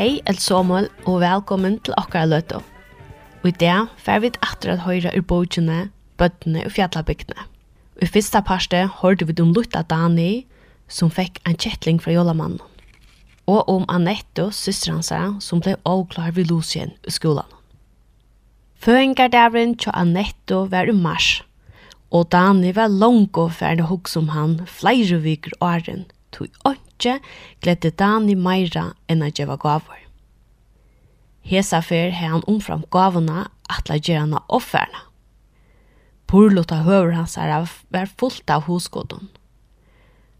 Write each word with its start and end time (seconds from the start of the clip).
Hei, 0.00 0.22
El 0.24 0.38
Samuel, 0.40 0.86
og 1.04 1.18
velkommen 1.20 1.74
til 1.84 1.92
okkara 2.00 2.24
løtto. 2.24 2.62
Og 3.42 3.50
i 3.50 3.58
dag 3.60 3.90
fer 4.00 4.22
vi 4.24 4.30
atter 4.40 4.70
at 4.72 4.86
høyra 4.86 5.10
ur 5.12 5.26
bogene, 5.28 5.90
bøttene 6.16 6.62
og 6.64 6.72
fjallabygdene. 6.72 7.44
Og 7.98 8.06
i 8.06 8.08
fyrsta 8.08 8.40
parste 8.40 8.80
hørte 9.02 9.28
vi 9.28 9.36
om 9.44 9.52
Lutta 9.52 9.82
Dani, 9.84 10.46
som 10.88 11.12
fikk 11.12 11.36
en 11.44 11.60
kjettling 11.60 12.00
fra 12.00 12.16
jolamannen. 12.16 12.64
Og 13.44 13.68
om 13.68 13.84
Annette, 13.92 14.48
syster 14.56 14.96
hans, 14.96 15.12
som 15.44 15.60
ble 15.60 15.76
avklar 15.84 16.32
ved 16.32 16.48
Lucien 16.48 16.96
i 17.04 17.12
skolan. 17.12 17.52
Føringardavren 18.80 19.76
til 19.76 19.92
Annette 19.92 20.64
var 20.72 20.88
i 20.88 20.96
mars, 20.96 21.42
og 22.08 22.30
Dani 22.32 22.72
var 22.72 22.88
langt 22.88 23.36
og 23.36 23.52
ferdig 23.52 23.92
hos 23.92 24.16
om 24.16 24.32
han 24.32 24.62
flere 24.64 25.20
viker 25.20 25.60
åren, 25.60 26.06
tog 26.32 26.48
fólki 27.00 27.20
gledde 27.60 27.90
Dani 27.96 28.34
meira 28.34 28.94
enn 29.08 29.22
at 29.22 29.36
geva 29.36 29.56
gavur. 29.56 29.98
Hesa 31.42 31.80
fer 31.82 32.10
hei 32.10 32.28
han 32.28 32.42
umfram 32.46 32.84
gavuna 32.90 33.50
atla 33.68 33.98
gerana 33.98 34.42
offerna. 34.48 35.06
Purlota 36.26 36.84
høver 36.84 37.12
hans 37.12 37.36
her 37.36 37.66
var 37.90 38.06
fullt 38.18 38.50
av 38.50 38.62
hosgodun. 38.68 39.28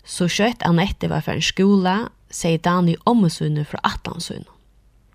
Så 0.04 0.28
skjøtt 0.28 0.62
han 0.62 0.78
etter 0.78 1.08
var 1.08 1.22
for 1.22 1.34
en 1.34 1.42
skola, 1.42 2.10
sier 2.30 2.58
Dani 2.58 2.96
ommesunne 3.06 3.64
fra 3.64 3.80
atlansunne. 3.82 4.48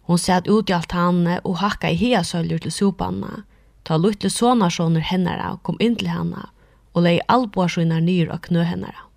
Hon 0.05 0.17
sæt 0.17 0.47
ut 0.47 0.69
i 0.69 0.73
alt 0.73 0.91
hanne 0.91 1.39
og 1.43 1.57
hakka 1.57 1.89
i 1.89 1.95
hia 1.95 2.23
sølger 2.23 2.59
til 2.59 2.71
sopanna, 2.71 3.45
ta 3.83 3.97
luttle 3.97 4.29
sonarsjoner 4.29 5.01
hennara 5.01 5.55
kom 5.63 5.77
inn 5.79 5.95
til 5.95 6.11
hanna 6.11 6.49
og 6.93 7.03
lei 7.03 7.19
alboa 7.27 7.67
skynar 7.67 8.03
nyr 8.05 8.29
og 8.31 8.43
knø 8.45 8.63
hennara. 8.63 9.07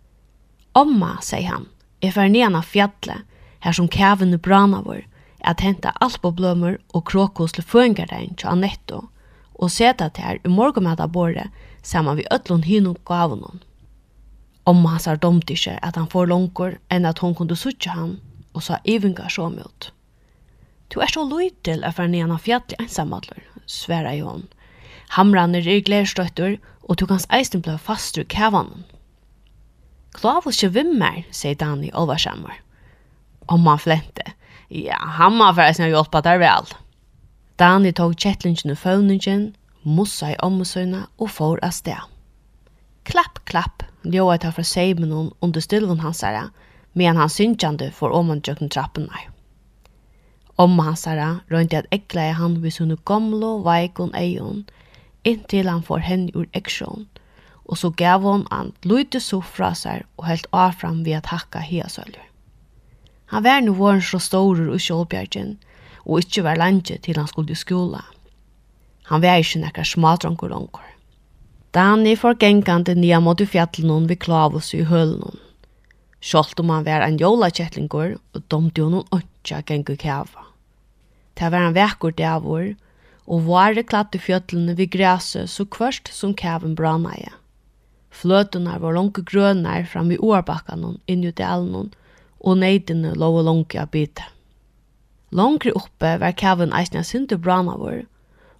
Omma, 0.74 1.18
sier 1.22 1.50
han, 1.50 1.68
Jeg 2.02 2.14
fer 2.14 2.28
nian 2.30 2.54
av 2.54 2.68
fjallet, 2.68 3.24
her 3.60 3.74
som 3.74 3.88
kævene 3.90 4.38
brana 4.38 4.82
vår, 4.86 5.02
at 5.40 5.62
henta 5.62 5.92
alpoblømmer 6.00 6.78
og 6.94 7.04
krokos 7.10 7.54
til 7.56 7.64
føringardein 7.66 8.36
til 8.38 8.50
Annetto, 8.52 9.08
og 9.54 9.72
seta 9.74 10.08
til 10.08 10.24
her 10.24 10.38
i 10.44 10.52
morgenmetabordet 10.52 11.48
saman 11.82 12.16
vi 12.16 12.26
ötlun 12.30 12.62
hinum 12.62 12.96
gavunum. 13.06 13.60
Omma 14.64 14.88
hans 14.88 15.06
har 15.06 15.16
domt 15.16 15.50
ikkje 15.50 15.78
at 15.82 15.96
han 15.96 16.10
får 16.12 16.28
longkor 16.28 16.76
enn 16.92 17.06
at 17.08 17.18
hon 17.24 17.34
kunde 17.34 17.56
sutja 17.56 17.94
han 17.96 18.18
og 18.54 18.62
sa 18.62 18.78
ivinga 18.84 19.28
så 19.32 19.48
mot. 19.48 19.90
Du 20.92 21.00
er 21.00 21.10
så 21.12 21.24
lojtel 21.24 21.84
af 21.84 21.98
er 21.98 22.08
nian 22.08 22.32
av 22.32 22.44
fjallet 22.44 22.76
ensamadler, 22.78 23.42
sværa 23.66 24.14
i 24.14 24.20
hon. 24.20 24.46
Hamran 25.16 25.54
er 25.54 25.68
i 25.68 25.80
glærstøtter, 25.80 26.58
og 26.82 26.98
du 27.00 27.06
kan 27.06 27.20
eisen 27.32 27.62
blei 27.62 27.76
fastur 27.78 28.24
kævanen. 28.24 28.84
Klav 30.16 30.48
ikke 30.48 30.72
vimmer, 30.74 31.22
sier 31.30 31.56
Dani 31.58 31.90
Olvarsammer. 31.92 32.60
Om 33.48 33.66
han 33.66 33.80
flente. 33.80 34.34
Ja, 34.68 34.98
han 35.18 35.36
må 35.36 35.48
være 35.56 35.76
sin 35.76 35.88
å 35.88 35.92
hjelpe 35.92 36.22
der 36.24 36.40
vel. 36.42 36.68
Dani 37.58 37.92
tog 37.92 38.14
kjettlingen 38.14 38.74
og 38.74 38.80
følningen, 38.80 39.48
mossa 39.82 40.32
i 40.34 40.40
ommusøyna 40.44 41.06
og 41.18 41.32
får 41.32 41.62
av 41.64 41.74
sted. 41.74 42.04
Klapp, 43.08 43.40
klapp, 43.48 43.82
ljóa 44.04 44.36
ta 44.38 44.52
fra 44.52 44.64
seimen 44.66 45.14
hon 45.14 45.32
under 45.42 45.64
stylvun 45.64 46.02
hansara, 46.04 46.50
medan 46.92 47.16
han 47.22 47.32
synkjande 47.32 47.90
for 47.96 48.12
oman 48.12 48.42
tjøkken 48.44 48.70
trappunar. 48.72 49.28
Omma 50.58 50.90
herre 50.90 51.28
røynti 51.50 51.78
at 51.78 51.88
egla 51.94 52.28
i 52.28 52.34
han 52.34 52.58
vis 52.62 52.80
hunne 52.82 52.98
gomlo 53.06 53.58
veikon 53.64 54.14
eion, 54.18 54.64
inntil 55.24 55.70
han 55.70 55.84
får 55.86 56.04
hen 56.04 56.28
ur 56.34 56.48
eksjon, 56.58 57.06
og 57.68 57.78
så 57.78 57.90
gav 57.90 58.24
hon 58.24 58.46
han 58.50 58.72
lite 58.82 59.20
så 59.20 59.40
fra 59.44 59.74
seg 59.76 60.06
og 60.16 60.26
helt 60.30 60.48
avfram 60.52 61.04
ved 61.04 61.20
at 61.20 61.32
hakka 61.32 61.60
hiasølger. 61.60 62.24
Han 63.28 63.44
var 63.44 63.60
nu 63.60 63.74
våren 63.76 64.02
så 64.02 64.18
stor 64.18 64.60
og 64.64 64.80
kjølbjergen, 64.80 65.58
og 66.08 66.24
ikkje 66.24 66.44
var 66.46 66.56
landet 66.56 67.02
til 67.04 67.20
han 67.20 67.28
skulle 67.28 67.52
i 67.52 67.60
skola. 67.60 68.00
Han 69.12 69.20
var 69.20 69.42
ikkje 69.42 69.60
nekkar 69.60 69.88
smadranker 69.88 70.52
onkur. 70.56 70.86
Dani 71.76 72.14
får 72.16 72.38
gengande 72.40 72.94
nia 72.96 73.20
mot 73.20 73.40
fjallnån 73.40 74.08
ved 74.08 74.20
klavus 74.24 74.72
i 74.74 74.86
hølen. 74.88 75.36
Sjolt 76.20 76.58
om 76.60 76.72
han 76.72 76.86
var 76.86 77.04
en 77.04 77.18
jolakjettlingur, 77.20 78.16
og 78.34 78.46
domte 78.48 78.82
hun 78.82 78.96
noen 78.96 79.12
åndsja 79.12 79.60
gengu 79.68 79.94
kava. 80.00 80.48
Det 81.38 81.52
var 81.52 81.68
en 81.68 81.76
vekkur 81.76 82.16
davor, 82.16 82.72
og 83.28 83.44
vare 83.46 83.84
klatt 83.84 84.16
i 84.16 84.22
fjøtlene 84.22 84.74
ved 84.78 84.90
græset 84.96 85.52
så 85.52 85.68
kvørst 85.68 86.08
som 86.12 86.32
kaven 86.34 86.74
brannaie. 86.74 87.30
Fløtunar 88.18 88.80
var 88.82 88.96
langt 88.96 89.20
grønne 89.30 89.84
fram 89.86 90.10
i 90.10 90.18
åarbakkanon 90.18 90.98
inni 91.06 91.30
i 91.30 91.36
delen, 91.38 91.92
og 92.40 92.58
neitinu 92.58 93.14
lå 93.14 93.28
og 93.38 93.44
longu 93.46 93.78
a 93.78 93.86
bita. 93.86 94.26
Longri 95.30 95.70
oppe 95.76 96.14
var 96.22 96.34
kavun 96.40 96.72
eisne 96.74 97.04
sindu 97.04 97.36
brana 97.38 97.76
vår, 97.78 98.02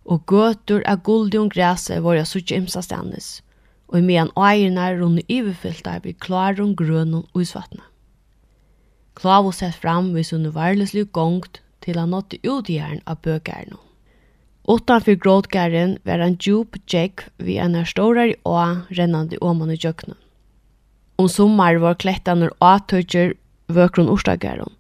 og 0.05 0.25
gøter 0.31 0.85
av 0.87 1.03
guldi 1.03 1.41
og 1.41 1.51
græse 1.55 1.99
var 2.05 2.19
jeg 2.19 2.31
suttje 2.31 2.61
imsa 2.61 2.83
stendes, 2.85 3.29
og 3.89 3.99
i 3.99 4.05
mean 4.05 4.31
eirna 4.37 4.91
runde 4.95 5.25
iverfyllta 5.29 5.99
vi 6.05 6.13
klarum 6.13 6.77
grønun 6.77 7.27
og 7.33 7.43
isvatna. 7.43 7.83
Klavo 9.19 9.51
sett 9.51 9.75
fram 9.75 10.13
hvis 10.15 10.31
hun 10.31 10.53
varleslig 10.55 11.09
gongt 11.13 11.63
til 11.83 11.99
han 11.99 12.15
nåtte 12.15 12.39
hjernen 12.45 13.03
av 13.07 13.23
bøkjæren. 13.25 13.88
Utanför 14.71 15.13
grådgären 15.13 15.99
var 16.05 16.19
en 16.19 16.37
djup 16.41 16.77
djäck 16.87 17.21
vid 17.37 17.57
en 17.57 17.75
här 17.75 17.85
stårare 17.85 18.35
å 18.43 18.77
rennande 18.89 19.39
åman 19.39 19.71
i 19.71 19.75
djöknen. 19.75 20.17
Om 21.17 21.29
sommar 21.29 21.75
var 21.75 21.95
klättarna 21.95 22.51
åtöjer 22.61 23.35
vökron 23.67 24.09
orstagären. 24.09 24.71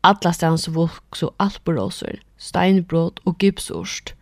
Alla 0.00 0.32
stans 0.32 0.68
vulk 0.68 1.16
så 1.16 1.32
alperåser, 1.36 2.20
steinbrott 2.36 3.18
och 3.18 3.42
gipsorst. 3.42 4.14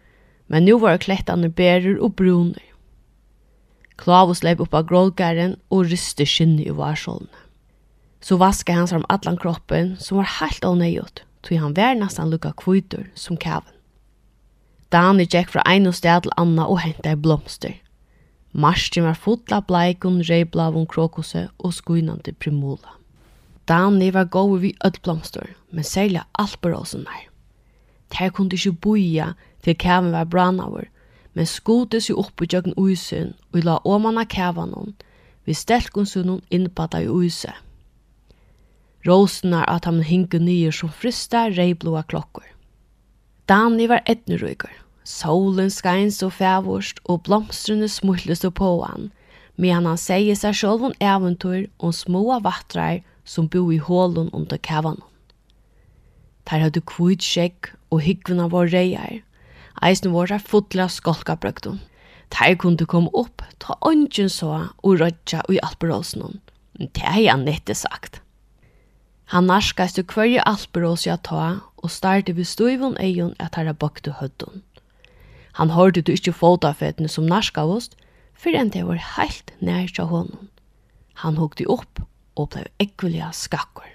Men 0.47 0.65
nu 0.65 0.79
var 0.79 0.99
klättarna 0.99 1.49
bärer 1.49 1.99
och 1.99 2.11
bruner. 2.11 2.63
Klavus 3.97 4.43
leip 4.43 4.61
upp 4.61 4.75
av 4.75 4.87
grådgären 4.89 5.57
och 5.69 5.85
ryste 5.85 6.27
skinne 6.27 6.63
i 6.63 6.71
varsolna. 6.71 7.37
Så 8.21 8.37
vaskade 8.37 8.79
han 8.79 8.89
sig 8.89 8.97
om 8.97 9.07
allan 9.09 9.37
kroppen 9.37 9.97
som 9.97 10.17
var 10.17 10.25
helt 10.25 10.65
avnöjt, 10.65 11.23
tog 11.41 11.59
han 11.59 11.75
var 11.75 11.95
nästan 11.95 12.31
lukka 12.31 12.53
kvitor 12.57 13.11
som 13.15 13.37
kaven. 13.37 13.72
Dani 14.93 15.25
gikk 15.25 15.49
fra 15.55 15.63
ein 15.65 15.89
og 15.89 15.95
sted 15.97 16.27
til 16.27 16.35
Anna 16.37 16.67
og 16.69 16.83
hentet 16.85 17.23
blomster. 17.25 17.79
Marsjen 18.53 19.07
var 19.07 19.17
fotla 19.17 19.63
bleikon, 19.65 20.21
reiblavon, 20.29 20.87
krokose 20.87 21.47
og 21.59 21.73
skuinande 21.73 22.35
primula. 22.37 22.99
Dani 23.69 24.11
var 24.13 24.29
gode 24.29 24.61
vi 24.61 24.75
öll 24.85 24.99
blomster, 25.03 25.47
men 25.71 25.85
særlig 25.85 26.21
alperåsen 26.39 27.07
der. 27.09 27.29
Der 28.13 28.29
kunne 28.29 28.53
ikke 28.53 28.73
boia 28.73 29.33
til 29.63 29.79
kæven 29.79 30.13
var 30.13 30.25
brannavur, 30.25 30.85
men 31.35 31.47
skote 31.47 32.01
seg 32.01 32.19
opp 32.19 32.43
i 32.43 32.51
jøkken 32.53 32.77
uisen 32.77 33.33
og 33.55 33.65
la 33.65 33.79
åmanna 33.85 34.25
kævanon, 34.25 34.93
vi 35.47 35.55
stelkonsunnen 35.55 36.43
innbata 36.51 37.01
i 37.01 37.09
uise. 37.09 37.53
Rosenar 39.09 39.65
at 39.65 39.85
han 39.85 40.03
hinker 40.03 40.39
nye 40.39 40.73
som 40.73 40.93
frista 40.93 41.49
reiblåa 41.49 42.03
klokkor. 42.03 42.45
Dani 43.49 43.89
var 43.89 44.05
etnerøyger, 44.07 44.82
Solen 45.05 45.71
skein 45.71 46.11
så 46.15 46.29
fævorst, 46.31 47.01
og 47.05 47.23
blomstrene 47.27 47.89
smuttles 47.89 48.45
på 48.55 48.85
han, 48.85 49.11
Men 49.57 49.85
han 49.85 49.99
sier 49.99 50.35
seg 50.35 50.55
selv 50.57 50.85
om 50.89 50.95
eventyr 51.01 51.67
og 51.79 51.95
små 51.95 52.41
vattrar 52.41 53.03
som 53.25 53.49
bo 53.49 53.71
i 53.71 53.77
hålen 53.77 54.31
under 54.33 54.57
kævan. 54.57 54.97
Der 56.51 56.65
hadde 56.65 56.81
kvitt 56.81 57.23
skjegg, 57.23 57.71
og 57.91 58.01
hyggvene 58.01 58.49
var 58.51 58.73
reier. 58.73 59.21
Eisen 59.83 60.13
var 60.15 60.27
der 60.27 60.39
fotla 60.39 60.89
skolkabrøkten. 60.89 61.81
Der 62.33 62.55
kunne 62.57 62.87
komme 62.87 63.11
opp, 63.15 63.43
ta 63.61 63.77
ønsken 63.87 64.29
så, 64.29 64.69
og 64.83 65.01
rødja 65.01 65.43
i 65.51 65.61
alperåsen. 65.63 66.41
Det 66.79 67.03
har 67.03 67.31
han 67.31 67.45
nette 67.45 67.75
sagt. 67.75 68.23
Han 69.33 69.49
narskast 69.49 69.97
til 69.97 70.05
hverje 70.09 70.43
alperås 70.49 71.07
jeg 71.07 71.21
ta, 71.25 71.61
og 71.77 71.91
startet 71.91 72.37
vi 72.37 72.45
støyvun 72.45 72.97
egen 73.01 73.35
at 73.39 73.57
her 73.57 73.69
er 73.69 73.77
bøkte. 73.77 74.15
Han 75.53 75.71
hørte 75.71 76.01
du 76.01 76.13
ikke 76.13 76.33
fotafetene 76.33 77.09
som 77.09 77.29
narskavost, 77.29 77.97
for 78.33 78.57
enn 78.57 78.73
det 78.73 78.87
var 78.89 79.01
heilt 79.17 79.53
nær 79.61 79.91
til 79.93 80.09
honom. 80.09 80.49
Han 81.21 81.37
hukte 81.37 81.69
opp 81.69 82.01
og 82.37 82.55
blei 82.55 82.65
ekvelia 82.81 83.31
skakkor. 83.37 83.89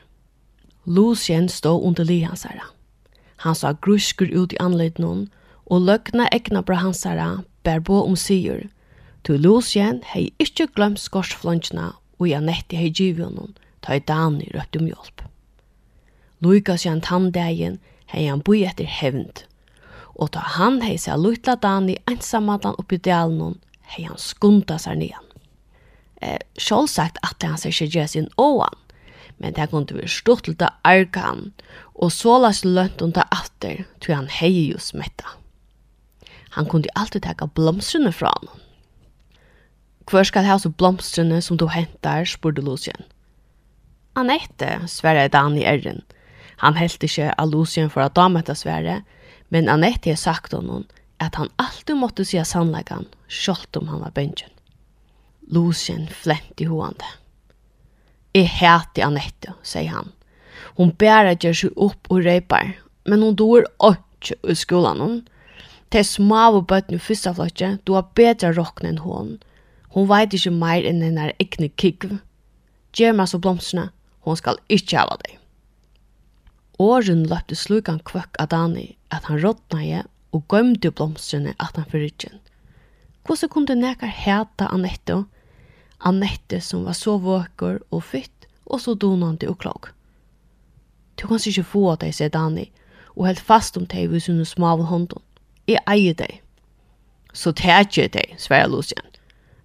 Lucien 0.86 1.50
stod 1.50 1.84
under 1.84 2.06
li 2.08 2.22
hans 2.22 2.46
herra. 2.48 2.70
Han 3.44 3.56
sa 3.58 3.74
gruskur 3.74 4.30
ut 4.32 4.54
i 4.54 4.62
anleit 4.62 5.02
og 5.02 5.82
løgna 5.82 6.30
egna 6.32 6.62
bra 6.62 6.78
hans 6.80 7.04
herra 7.04 7.44
bær 7.64 7.80
bo 7.80 8.04
om 8.06 8.16
sigur. 8.16 8.70
Tu 9.24 9.36
Lucien 9.38 10.02
hei 10.14 10.32
ikkje 10.40 10.70
glemt 10.76 11.02
skorsflongjena 11.02 11.96
og 12.20 12.30
ja 12.30 12.40
netti 12.40 12.78
hei 12.78 12.90
givjonon, 12.90 13.58
ta 13.82 13.98
i 13.98 14.00
dani 14.00 14.48
røpt 14.54 14.78
om 14.78 14.88
hjelp. 14.88 15.22
Lukas 16.40 16.86
jan 16.86 17.02
tandegin 17.02 17.80
hei 18.14 18.28
han 18.30 18.46
boi 18.46 18.64
etter 18.64 18.86
hevnt 18.86 19.44
og 20.18 20.34
ta 20.34 20.42
han 20.58 20.82
hei 20.82 20.98
seg 21.02 21.22
lutla 21.22 21.56
Dani 21.62 21.98
ensamallan 22.10 22.78
oppi 22.82 22.98
dalen 22.98 23.58
hei 23.94 24.06
han 24.08 24.20
skunda 24.20 24.80
seg 24.82 25.00
nian. 25.00 25.24
Eh, 26.22 26.42
Sjålsagt 26.58 27.22
at 27.24 27.44
han 27.46 27.58
seg 27.62 27.76
ikke 27.76 27.94
gjør 27.94 28.12
sin 28.12 28.30
åan, 28.42 28.78
men 29.38 29.54
det 29.54 29.70
kunne 29.72 30.00
vi 30.00 30.10
stort 30.10 30.48
til 30.48 30.58
det 30.58 30.72
arka 30.88 31.28
han, 31.30 31.44
og 31.94 32.12
så 32.14 32.38
las 32.42 32.64
lønt 32.66 33.02
under 33.06 33.28
atter, 33.32 33.86
tog 34.02 34.16
han 34.16 34.32
hei 34.40 34.72
jo 34.72 34.82
smetta. 34.82 35.38
Han 36.58 36.66
kunne 36.66 36.90
alltid 36.98 37.24
teka 37.28 37.46
blomstrene 37.54 38.12
fra 38.12 38.34
han. 38.34 38.50
Hvor 40.10 40.24
skal 40.26 40.48
ha 40.48 40.58
så 40.58 40.72
blomstrene 40.72 41.42
som 41.44 41.60
du 41.60 41.68
hentar, 41.70 42.26
spurte 42.26 42.64
Lucien. 42.64 43.06
Annette, 44.18 44.66
ette, 44.66 44.88
sverre 44.90 45.28
Dani 45.30 45.66
Erren. 45.68 46.02
Han 46.64 46.80
helt 46.80 47.04
ikke 47.04 47.30
av 47.38 47.52
Lucien 47.52 47.92
for 47.94 48.02
at 48.02 48.16
dametta 48.18 48.56
sverre, 48.58 49.04
Men 49.50 49.70
Annette 49.70 50.10
har 50.10 50.16
sagt 50.16 50.52
honom 50.54 50.86
at 51.18 51.36
han 51.36 51.50
alltid 51.56 51.96
måtte 51.96 52.26
säga 52.26 52.46
sannläggan, 52.46 53.06
kjolt 53.28 53.76
om 53.76 53.88
han 53.88 54.00
var 54.00 54.12
bönchen. 54.12 54.50
Lucien 55.48 56.08
flämt 56.08 56.62
i 56.62 56.66
hoande. 56.66 57.06
Jeg 58.34 58.44
häter 58.44 59.06
Annette, 59.06 59.54
sier 59.64 59.90
han. 59.90 60.12
Hon 60.78 60.92
bærer 60.92 61.38
gör 61.40 61.54
seg 61.54 61.74
upp 61.78 62.10
og 62.12 62.26
reipar, 62.26 62.76
men 63.06 63.24
hon 63.24 63.36
dår 63.36 63.66
ikke 63.88 64.36
i 64.44 64.56
skolan 64.56 65.02
hon. 65.02 65.18
Det 65.90 66.04
er 66.04 66.10
små 66.10 66.44
og 66.58 66.68
bøtten 66.68 66.98
i 66.98 67.02
første 67.02 67.34
flotje, 67.34 67.78
du 67.88 67.94
har 67.96 68.12
bedre 68.20 68.52
rocken 68.58 68.90
enn 68.92 69.02
hon. 69.02 69.38
Hon 69.96 70.10
vet 70.10 70.36
ikke 70.36 70.54
mer 70.54 70.86
enn 70.86 71.02
henne 71.02 71.32
egne 71.40 71.72
kikv. 71.80 72.20
Gjør 72.94 73.16
meg 73.16 73.32
så 73.32 73.40
blomstene, 73.40 73.90
hon 74.28 74.38
skal 74.38 74.60
ikke 74.70 75.00
hava 75.00 75.18
deg. 75.24 75.37
Åren 76.80 77.24
løpte 77.26 77.56
slukan 77.58 78.00
kvøkk 78.06 78.38
av 78.40 78.52
Dani, 78.54 78.98
at 79.10 79.26
han 79.26 79.42
rådnaje 79.42 80.04
og 80.36 80.44
gømde 80.52 80.92
blomstrene 80.92 81.56
at 81.60 81.76
han 81.76 81.88
forrydgen. 81.90 82.38
Hvordan 83.26 83.50
kunne 83.50 83.76
nekar 83.76 84.14
heta 84.14 84.70
Annette, 84.72 85.24
Annette 86.00 86.62
som 86.62 86.86
var 86.86 86.94
så 86.94 87.18
våker 87.18 87.80
og 87.92 88.04
fytt, 88.04 88.46
og 88.66 88.82
så 88.82 88.94
donande 88.94 89.50
og 89.50 89.58
klok. 89.58 89.94
Du 91.18 91.28
kan 91.28 91.42
ikke 91.42 91.64
få 91.64 91.96
deg, 91.96 92.14
sier 92.14 92.30
Dani, 92.30 92.70
og 93.16 93.26
helt 93.26 93.42
fast 93.42 93.78
om 93.78 93.88
deg 93.90 94.12
ved 94.12 94.46
små 94.46 94.68
av 94.76 94.86
hånden. 94.86 95.24
Jeg 95.68 95.82
eier 95.90 96.14
deg. 96.14 96.42
Så 97.34 97.52
tætje 97.52 98.08
deg, 98.08 98.36
sverre 98.38 98.70
Lucien. 98.70 99.06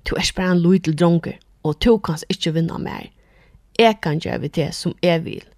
Du 0.08 0.16
er 0.16 0.32
bare 0.36 0.56
en 0.56 0.62
lydel 0.62 0.96
dronker, 0.96 1.36
og 1.62 1.76
du 1.84 1.98
kan 1.98 2.16
ikke 2.28 2.54
vinna 2.56 2.78
mer. 2.78 3.10
Jeg 3.78 4.00
kan 4.00 4.18
gjøre 4.18 4.48
det 4.48 4.74
som 4.74 4.94
jeg 5.02 5.24
vil. 5.24 5.51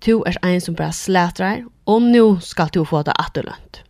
Tu 0.00 0.22
er 0.26 0.36
en 0.44 0.60
som 0.60 0.76
bare 0.76 0.92
slætrar, 0.92 1.64
og 1.86 2.02
nu 2.02 2.38
skal 2.40 2.70
du 2.74 2.84
få 2.84 3.02
det 3.02 3.14
atterlønt. 3.18 3.82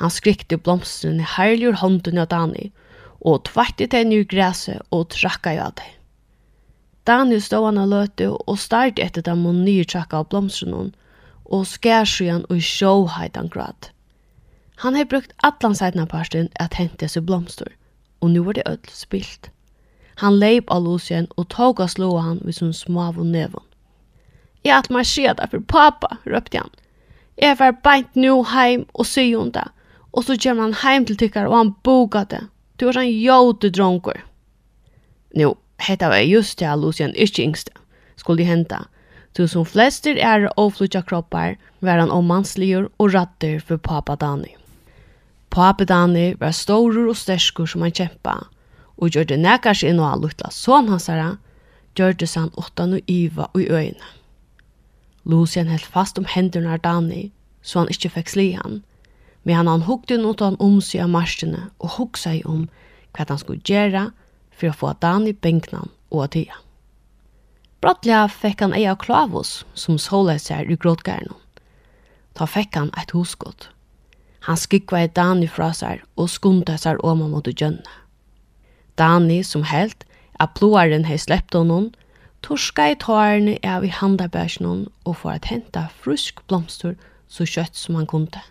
Han 0.00 0.10
skrikte 0.10 0.56
blomstren 0.56 1.20
i 1.20 1.26
herlig 1.36 1.74
hånden 1.80 2.18
av 2.18 2.30
Dani, 2.30 2.70
og 3.20 3.44
tvarte 3.44 3.86
til 3.86 4.06
nye 4.08 4.24
græset 4.24 4.80
og 4.90 5.10
trakka 5.12 5.52
av 5.60 5.74
det. 5.76 5.90
Dani 7.06 7.40
stod 7.40 7.66
han 7.66 7.80
og 7.82 7.88
løte 7.90 8.30
og 8.30 8.58
starte 8.58 9.02
etter 9.02 9.24
dem 9.26 9.44
og 9.46 9.58
nye 9.60 9.84
trakka 9.84 10.22
av 10.22 10.30
blomstren, 10.32 10.94
og 11.44 11.66
skærsjøen 11.66 12.46
og 12.48 12.62
sjåheitan 12.62 13.50
grad. 13.52 13.90
Han 14.80 14.96
har 14.96 15.04
brukt 15.04 15.32
allan 15.44 15.74
sætna 15.76 16.06
parsten 16.08 16.48
at 16.56 16.78
hente 16.78 17.08
seg 17.08 17.26
blomster, 17.28 17.68
og 18.20 18.30
nu 18.30 18.44
var 18.44 18.56
det 18.56 18.68
ødel 18.68 18.94
spilt. 18.94 19.50
Han 20.22 20.38
leip 20.38 20.70
av 20.70 20.84
Lucien 20.84 21.26
og 21.36 21.48
tog 21.52 21.80
av 21.80 21.90
slå 21.92 22.14
han 22.20 22.40
ved 22.44 22.56
sin 22.56 22.72
smav 22.72 23.18
og 23.18 23.26
nevån. 23.26 23.69
Jeg 24.64 24.76
at 24.76 24.90
meg 24.92 25.08
skje 25.08 25.32
det 25.38 25.48
for 25.52 25.64
pappa, 25.64 26.18
røpte 26.28 26.60
han. 26.60 26.72
Jeg 27.40 27.56
var 27.56 27.78
beint 27.84 28.16
nu 28.16 28.42
heim 28.44 28.84
og 28.92 29.08
sy 29.08 29.30
hun 29.32 29.52
det, 29.54 29.64
og 30.12 30.26
så 30.26 30.36
kommer 30.36 30.68
han 30.68 30.80
heim 30.82 31.06
til 31.08 31.16
tykkar 31.16 31.48
og 31.48 31.56
han 31.56 31.74
boka 31.86 32.26
det. 32.28 32.42
Du 32.76 32.86
var 32.86 32.98
sånn 32.98 33.08
jote 33.08 33.70
dronker. 33.72 34.20
Nå, 35.36 35.54
hetta 35.80 36.10
var 36.12 36.24
just 36.26 36.58
det 36.60 36.72
Lucian 36.76 37.16
ikke 37.16 37.46
yngste, 37.46 37.72
skulle 38.20 38.44
henta. 38.44 38.84
Så 39.36 39.46
som 39.48 39.64
flester 39.64 40.18
er 40.18 40.48
overflutja 40.58 41.04
kroppar, 41.06 41.54
var 41.80 42.02
han 42.02 42.10
omansligur 42.12 42.90
og 42.98 43.14
ratter 43.14 43.60
for 43.62 43.78
pappa 43.78 44.16
Dani. 44.18 44.56
Pappa 45.50 45.86
Dani 45.86 46.34
var 46.40 46.52
storur 46.52 47.08
og 47.08 47.16
sterskur 47.16 47.68
som 47.70 47.86
han 47.86 47.94
kjempa, 47.94 48.36
og 49.00 49.14
gjør 49.14 49.30
det 49.30 49.40
nekars 49.40 49.84
inn 49.86 50.02
og 50.02 50.10
allutla 50.10 50.50
sånn 50.52 50.90
hans 50.90 51.08
herra, 51.08 51.38
gjør 51.96 52.18
det 52.20 52.28
sann 52.28 52.52
åttan 52.60 52.98
og 52.98 53.10
iva 53.10 53.48
og 53.54 53.64
øyne. 53.70 54.19
Lucian 55.24 55.68
held 55.68 55.84
fast 55.84 56.18
om 56.18 56.24
hendurna 56.24 56.74
av 56.74 56.84
Dani, 56.84 57.30
så 57.62 57.82
han 57.82 57.92
ikkje 57.92 58.12
fekk 58.16 58.32
sli 58.32 58.46
han. 58.56 58.80
Men 59.44 59.56
han 59.56 59.68
han 59.68 59.86
hukte 59.88 60.18
noe 60.20 60.36
han 60.40 60.56
om 60.60 60.80
seg 60.84 61.04
av 61.04 61.12
marsjene 61.12 61.68
og 61.78 61.96
huksa 61.98 62.34
i 62.38 62.42
om 62.44 62.68
hva 63.16 63.26
han 63.28 63.40
skulle 63.40 63.64
gjøre 63.64 64.10
for 64.50 64.70
å 64.70 64.76
få 64.76 64.94
Dani 65.00 65.32
benknan 65.32 65.90
og 66.10 66.24
av 66.24 66.32
tida. 66.36 66.56
Fekk 67.80 68.60
han 68.60 68.74
eia 68.76 68.96
klavos 68.96 69.64
som 69.74 69.98
såle 69.98 70.38
seg 70.38 70.70
i 70.70 70.76
gråtgærnen. 70.76 71.36
Ta 72.34 72.46
fekk 72.46 72.76
han 72.76 72.90
eit 72.96 73.12
hosgått. 73.16 73.68
Han 74.44 74.56
skikva 74.56 75.04
i 75.04 75.08
Dani 75.08 75.48
fra 75.48 75.72
seg 75.76 76.04
og 76.16 76.30
skunda 76.30 76.76
seg 76.78 77.00
om 77.04 77.20
han 77.20 77.32
måtte 77.32 77.52
gjønne. 77.52 77.96
Dani, 78.96 79.42
som 79.42 79.64
helt, 79.64 80.04
at 80.40 80.54
ploaren 80.56 81.04
hei 81.08 81.16
sleppt 81.18 81.56
honom, 81.56 81.90
torska 82.42 82.90
i 82.90 82.96
tårene 82.96 83.58
av 83.64 83.84
i 83.84 83.92
handabæsjonen 83.94 84.86
og 85.04 85.16
for 85.22 85.34
at 85.34 85.50
henta 85.50 85.88
frusk 86.02 86.40
blomster 86.48 86.96
så 87.28 87.46
kjøtt 87.46 87.76
som 87.76 87.98
han 87.98 88.08
kunde. 88.10 88.42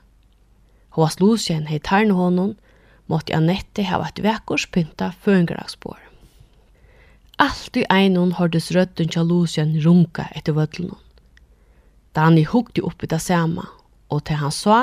Hos 0.98 1.20
Lucien 1.20 1.68
hei 1.70 1.80
tarne 1.80 2.16
honom, 2.18 2.56
måtte 3.10 3.36
Annette 3.36 3.84
ha 3.90 4.00
vært 4.02 4.22
vekkors 4.24 4.68
pynta 4.74 5.12
føringaraksbår. 5.26 6.00
Allt 7.40 7.78
i 7.80 7.86
einon 7.90 8.36
hørtes 8.38 8.72
røtten 8.76 9.10
til 9.10 9.30
Lucien 9.30 9.78
runka 9.86 10.28
etter 10.36 10.58
vødlen. 10.58 10.96
Dani 12.16 12.44
hukte 12.44 12.84
oppi 12.84 13.08
det 13.08 13.22
samme, 13.22 13.64
og 14.10 14.26
til 14.26 14.42
han 14.42 14.52
sa, 14.52 14.80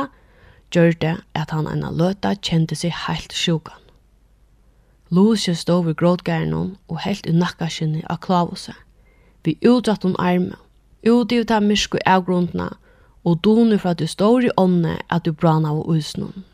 gjør 0.72 0.94
det 1.02 1.16
at 1.34 1.52
han 1.52 1.68
enn 1.70 1.84
løta 1.98 2.34
kjente 2.34 2.78
seg 2.78 2.94
heilt 3.06 3.34
sjukan. 3.36 3.82
Lucien 5.10 5.54
stod 5.54 5.84
ved 5.84 5.98
grådgæren 6.00 6.54
og 6.88 6.98
helt 7.04 7.26
i 7.26 7.34
nakkaskinni 7.34 8.02
av 8.10 8.18
klavuset 8.24 8.74
vi 9.46 9.58
utrattum 9.62 10.16
armen, 10.18 10.56
uti 11.06 11.40
ut 11.40 11.50
av 11.50 11.62
myrsku 11.62 11.98
avgrundna, 12.06 12.72
og 13.26 13.40
doner 13.42 13.78
for 13.78 13.94
at 13.94 13.98
du 14.02 14.06
står 14.06 14.46
i 14.46 14.54
ånne 14.58 14.98
at 15.10 15.24
du 15.24 15.32
brann 15.32 15.66
av 15.66 15.82
usnum. 15.90 16.44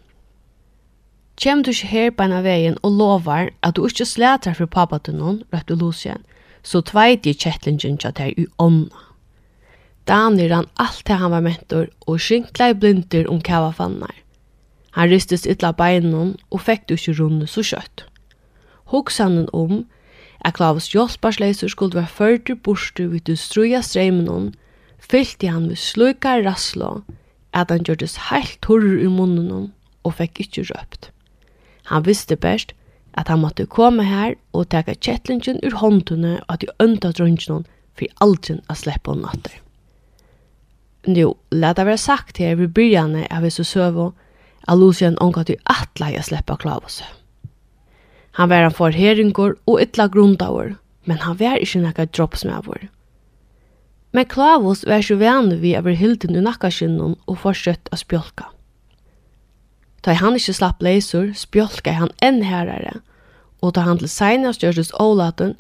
Kjem 1.37 1.63
du 1.65 1.71
ikke 1.73 1.89
her 1.89 2.11
på 2.13 2.25
en 2.27 2.35
av 2.37 2.45
veien 2.45 2.77
og 2.85 2.99
lovar 2.99 3.51
at 3.63 3.77
du 3.77 3.87
ikke 3.87 4.07
slæter 4.09 4.55
for 4.57 4.69
pappa 4.69 4.99
til 4.99 5.17
noen, 5.19 5.43
røpte 5.53 5.77
Lucien, 5.77 6.21
så 6.63 6.81
tveit 6.81 7.27
jeg 7.27 7.41
kjettlingen 7.41 7.99
til 7.99 8.15
deg 8.17 8.39
i 8.39 8.47
ånda. 8.63 9.09
Daniel 10.09 10.51
rann 10.51 10.71
alt 10.83 11.05
til 11.07 11.19
han 11.19 11.31
var 11.31 11.45
mentor 11.45 11.87
og 12.07 12.21
skinkla 12.21 12.73
i 12.73 12.79
blinter 12.79 13.29
om 13.31 13.41
kava 13.41 13.71
fannar. 13.75 14.15
Han 14.99 15.09
ristes 15.09 15.47
ytla 15.49 15.73
beinon 15.73 16.35
og 16.51 16.65
fekk 16.67 16.89
du 16.89 16.95
ikke 16.97 17.15
runde 17.21 17.47
så 17.47 17.63
kjøtt. 17.65 18.05
Hoksanen 18.93 19.49
om 19.53 19.85
at 20.45 20.55
Klavus 20.59 20.91
hjelparsleiser 20.93 21.71
skulle 21.71 21.99
være 21.99 22.11
førte 22.11 22.57
borster 22.57 23.09
ved 23.13 23.27
du 23.27 23.37
struja 23.37 23.83
streimen 23.83 24.53
fyllti 24.99 25.51
han 25.51 25.69
ved 25.69 25.77
sluka 25.77 26.39
rasslo, 26.43 27.03
at 27.53 27.71
han 27.71 27.85
gjørtes 27.87 28.17
heilt 28.31 28.59
torr 28.63 28.85
i 29.03 29.11
munnen 29.11 29.73
og 30.03 30.15
fekk 30.19 30.45
ikkje 30.47 30.69
røpt. 30.71 31.11
Han 31.91 32.07
visste 32.07 32.37
best 32.37 32.75
at 33.19 33.29
han 33.29 33.43
måtte 33.43 33.69
komme 33.69 34.07
her 34.09 34.35
og 34.57 34.71
teka 34.73 34.95
kjettlingen 34.95 35.61
ur 35.67 35.77
håndene 35.83 36.39
og 36.41 36.55
at 36.55 36.63
de 36.63 36.71
ønta 36.81 37.13
drøntgen 37.13 37.67
for 37.99 38.25
aldrin 38.25 38.63
å 38.73 38.79
slippe 38.79 39.13
hon 39.13 39.27
natter. 39.27 39.59
Nå, 41.07 41.33
la 41.51 41.73
det 41.75 41.87
være 41.87 41.99
sagt 41.99 42.39
her 42.39 42.55
ved 42.57 42.73
byrjane 42.77 43.27
av 43.31 43.43
hvis 43.45 43.59
du 43.59 43.67
søver 43.67 44.15
at 44.71 44.79
Lucien 44.79 45.19
omgatt 45.21 45.51
i 45.51 45.59
atlai 45.67 46.15
å 46.17 46.25
slippe 46.25 46.57
Klavus. 46.63 47.03
Han 48.39 48.49
var 48.49 48.65
en 48.65 48.75
forheringur 48.75 49.59
og 49.67 49.81
ytla 49.83 50.09
grundaur, 50.09 50.75
men 51.05 51.21
han 51.21 51.37
var 51.41 51.61
ikkje 51.61 51.83
nekka 51.85 52.09
droppsmavur. 52.09 52.89
Men 54.13 54.29
Klavus 54.29 54.85
var 54.89 55.01
ikkje 55.01 55.21
vanlig 55.21 55.61
vi 55.63 55.77
over 55.77 55.97
hilden 55.97 56.37
i 56.37 56.45
nakkaskinnen 56.45 57.17
og 57.27 57.39
fortsett 57.41 57.89
å 57.93 57.99
spjolka. 58.01 58.49
Da 60.05 60.17
han 60.19 60.37
ikkje 60.37 60.57
slapp 60.59 60.83
leisur, 60.83 61.31
spjolka 61.37 61.95
han 61.97 62.13
enn 62.25 62.43
herare, 62.45 62.99
og 63.63 63.77
da 63.77 63.85
han 63.87 64.01
til 64.01 64.11
seina 64.11 64.53
stjørstes 64.53 64.93
ålaten, 65.01 65.55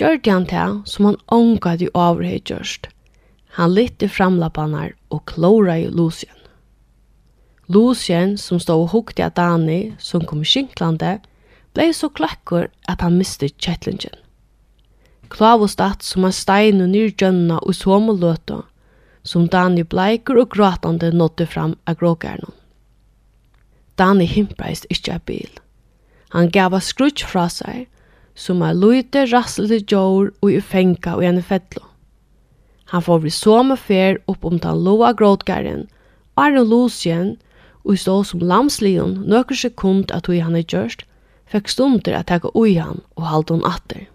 gjørte 0.00 0.32
han 0.32 0.46
til 0.48 0.78
som 0.88 1.10
han 1.10 1.18
ångad 1.34 1.82
i 1.82 1.90
overhøy 1.92 2.38
gjørst. 2.46 2.88
Han 3.58 3.74
lytte 3.74 4.08
framlappanar 4.08 4.94
og 5.10 5.24
klåra 5.26 5.76
i 5.80 5.88
Lucien. 5.90 6.36
Lucien, 7.66 8.36
som 8.38 8.60
stod 8.62 8.86
og 8.86 8.92
hukte 8.94 9.26
av 9.26 9.34
Dani, 9.34 9.92
som 9.98 10.24
kom 10.26 10.44
skinklande, 10.46 11.18
blei 11.74 11.92
så 11.94 12.08
klakkur 12.08 12.68
at 12.88 13.00
han 13.04 13.18
miste 13.18 13.48
kjettlingen. 13.48 14.16
Klavus 15.30 15.76
datt 15.78 16.02
som 16.02 16.26
han 16.26 16.34
steinu 16.34 16.88
nyrgjønna 16.90 17.60
og 17.62 17.76
somu 17.78 18.16
løtu, 18.18 18.62
som 19.22 19.46
Dani 19.48 19.84
bleikur 19.84 20.40
og 20.42 20.50
gråtande 20.56 21.12
nådde 21.14 21.46
fram 21.46 21.76
av 21.86 22.00
gråkærnum. 22.00 22.54
Dani 24.00 24.26
himpreist 24.26 24.88
ikkje 24.90 25.14
av 25.14 25.26
bil. 25.28 25.50
Han 26.34 26.50
gav 26.50 26.74
av 26.74 26.82
skrutsk 26.86 27.28
fra 27.28 27.46
seg, 27.52 27.86
som 28.34 28.62
er 28.64 28.78
løyte 28.78 29.26
rasselde 29.28 29.80
djår 29.82 30.30
og 30.40 30.50
i 30.50 30.58
og 30.60 31.22
gjerne 31.22 31.42
fettlo. 31.42 31.84
Han 32.90 33.02
får 33.02 33.18
vi 33.22 33.30
så 33.30 33.62
med 33.62 33.78
fer 33.78 34.18
opp 34.26 34.44
om 34.44 34.58
den 34.58 34.82
loa 34.84 35.12
grådgæren, 35.12 35.86
og 36.34 36.44
er 36.44 36.56
en 36.58 36.70
losjen, 36.70 37.36
og 37.84 37.98
stå 37.98 38.22
som 38.24 38.40
lamslion 38.40 39.14
nøkker 39.30 39.54
sekund 39.54 40.10
at 40.10 40.26
hui 40.26 40.40
han 40.40 40.56
er 40.56 40.66
gjørst, 40.66 41.04
fikk 41.50 41.68
stunder 41.68 42.16
at 42.18 42.28
taka 42.30 42.50
ui 42.54 42.76
han 42.78 43.02
og 43.18 43.26
halda 43.26 43.56
hon 43.56 43.66
atter. 43.66 44.06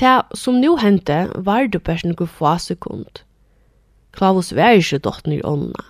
Ta 0.00 0.22
som 0.34 0.60
nu 0.60 0.76
hente 0.80 1.26
var 1.36 1.68
du 1.68 1.78
bare 1.78 2.08
noen 2.08 2.30
få 2.38 2.56
sekund. 2.58 3.20
Klavus 4.16 4.54
var 4.56 4.78
ikke 4.78 5.02
dotten 5.04 5.36
i 5.36 5.42
ånda. 5.44 5.84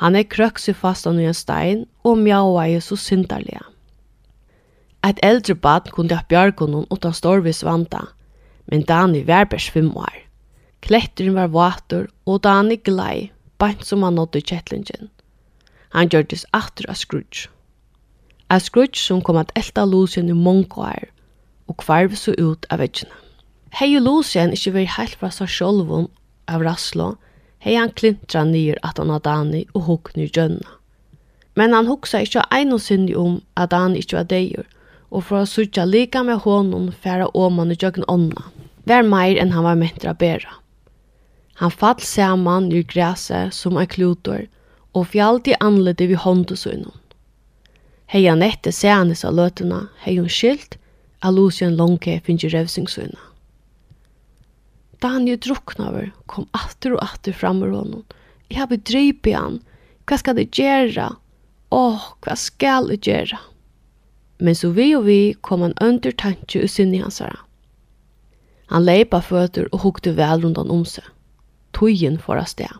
Han 0.00 0.16
er 0.16 0.28
krøks 0.28 0.68
i 0.68 0.74
fast 0.76 1.08
av 1.08 1.18
en 1.18 1.36
stein 1.36 1.86
og 2.04 2.20
mjaua 2.20 2.66
i 2.68 2.78
så 2.84 2.96
syndarlega. 2.96 3.64
Et 5.04 5.20
eldre 5.24 5.54
bad 5.56 5.88
kunne 5.96 6.16
ha 6.16 6.24
bjørgunnen 6.28 6.86
utan 6.92 7.16
storvis 7.16 7.62
svanta, 7.64 8.02
men 8.68 8.84
Dani 8.88 9.22
var 9.24 9.48
bare 9.48 9.72
fem 9.72 9.88
år. 9.96 10.18
Kletteren 10.84 11.36
var 11.36 11.52
vater, 11.52 12.06
og 12.26 12.42
Dani 12.44 12.76
glei, 12.76 13.30
bant 13.58 13.84
som 13.84 14.04
han 14.04 14.16
nådde 14.16 14.40
kjettlingen. 14.40 15.08
Han 15.96 16.08
gjørtes 16.12 16.46
atter 16.56 16.88
av 16.88 17.00
skrutsk 17.00 17.48
av 18.50 18.60
Scrooge 18.60 18.98
som 18.98 19.22
kom 19.22 19.38
at 19.38 19.52
elta 19.58 19.84
Lucien 19.86 20.28
i 20.28 20.34
mongo 20.34 20.86
og 21.70 21.76
kvarv 21.78 22.16
så 22.18 22.34
ut 22.34 22.66
av 22.70 22.82
veggene. 22.82 23.14
Hei 23.78 23.94
Lucien 24.02 24.50
ikkje 24.50 24.72
veri 24.74 24.90
heilt 24.90 25.14
fra 25.20 25.30
seg 25.30 25.48
sjolvun 25.48 26.08
av 26.50 26.64
Raslo, 26.66 27.14
hei 27.62 27.76
han 27.78 27.94
klintra 27.94 28.42
nyr 28.44 28.80
at 28.82 28.98
han 28.98 29.12
Adani 29.14 29.66
og 29.74 29.86
hukne 29.86 30.24
nyr 30.24 30.32
gjønna. 30.34 30.76
Men 31.54 31.74
han 31.74 31.86
huksa 31.86 32.24
ikkje 32.24 32.48
ein 32.50 32.74
og 32.74 32.82
sinni 32.82 33.14
om 33.14 33.38
at 33.54 33.74
han 33.76 33.94
ikkje 33.98 34.18
var 34.18 34.30
deir, 34.32 34.66
og 35.10 35.28
for 35.28 35.42
å 35.42 35.50
sutja 35.50 35.84
lika 35.86 36.24
med 36.26 36.42
honom 36.42 36.90
færa 36.90 37.28
åman 37.34 37.70
i 37.70 37.78
jøkken 37.78 38.06
ånda, 38.10 38.42
vær 38.86 39.06
meir 39.06 39.38
enn 39.38 39.54
han 39.54 39.66
var 39.66 39.78
mentra 39.78 40.14
bera. 40.14 40.56
Han 41.62 41.70
fall 41.70 42.00
saman 42.02 42.70
i 42.72 42.82
græse 42.82 43.50
som 43.54 43.78
er 43.78 43.90
klutor, 43.90 44.46
og 44.96 45.10
fjallt 45.12 45.46
i 45.46 45.58
anledde 45.60 46.08
vi 46.10 46.18
håndesøgnom. 46.18 46.96
Hei 48.10 48.24
han 48.26 48.42
etter 48.42 48.74
seanes 48.74 49.20
av 49.22 49.36
løtuna, 49.38 49.84
hei 50.02 50.16
hun 50.16 50.26
skilt, 50.26 50.72
a 51.22 51.30
Lucien 51.30 51.76
Lonke 51.78 52.16
finnes 52.26 52.50
revsingsøyna. 52.50 53.20
Daniel 54.98 55.38
druknaver, 55.38 56.08
kom 56.26 56.48
atter 56.50 56.96
og 56.96 57.04
atter 57.04 57.36
fram 57.36 57.60
ur 57.62 57.70
honom. 57.70 58.02
Jeg 58.50 58.58
har 58.58 58.70
bedryp 58.72 59.28
han. 59.30 59.60
Hva 60.10 60.18
skal 60.18 60.34
det 60.40 60.48
gjøre? 60.58 61.06
Åh, 61.70 62.08
hva 62.26 62.34
skal 62.34 62.90
det 62.90 63.06
gjøre? 63.06 63.38
Men 64.42 64.58
så 64.58 64.72
vi 64.74 64.88
og 64.96 65.06
vi 65.06 65.20
kom 65.46 65.62
han 65.62 65.76
under 65.78 66.10
tanke 66.10 66.64
og 66.64 66.72
sinne 66.72 67.04
hans 67.04 67.20
her. 67.22 67.38
Han 68.74 68.88
leipa 68.88 69.20
føtter 69.22 69.68
og 69.70 69.84
hukte 69.84 70.16
vel 70.18 70.42
rundt 70.42 70.58
han 70.58 70.74
om 70.74 70.82
seg. 70.82 71.06
Tøyen 71.78 72.18
for 72.18 72.42
å 72.42 72.44
sted. 72.48 72.74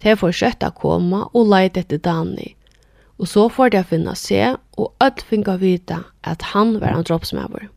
Det 0.00 0.16
fortsette 0.16 0.72
å 0.72 0.78
komme 0.80 1.26
og 1.36 1.52
leide 1.52 1.84
etter 1.84 2.00
Dani, 2.00 2.54
Og 3.20 3.28
så 3.28 3.48
får 3.52 3.74
de 3.74 3.82
finna 3.84 4.14
se, 4.16 4.40
og 4.80 4.94
alt 5.04 5.20
finga 5.28 5.58
vita 5.60 5.98
at 6.24 6.42
han 6.54 6.78
var 6.80 6.96
en 6.96 7.04
droppsmæver. 7.04 7.68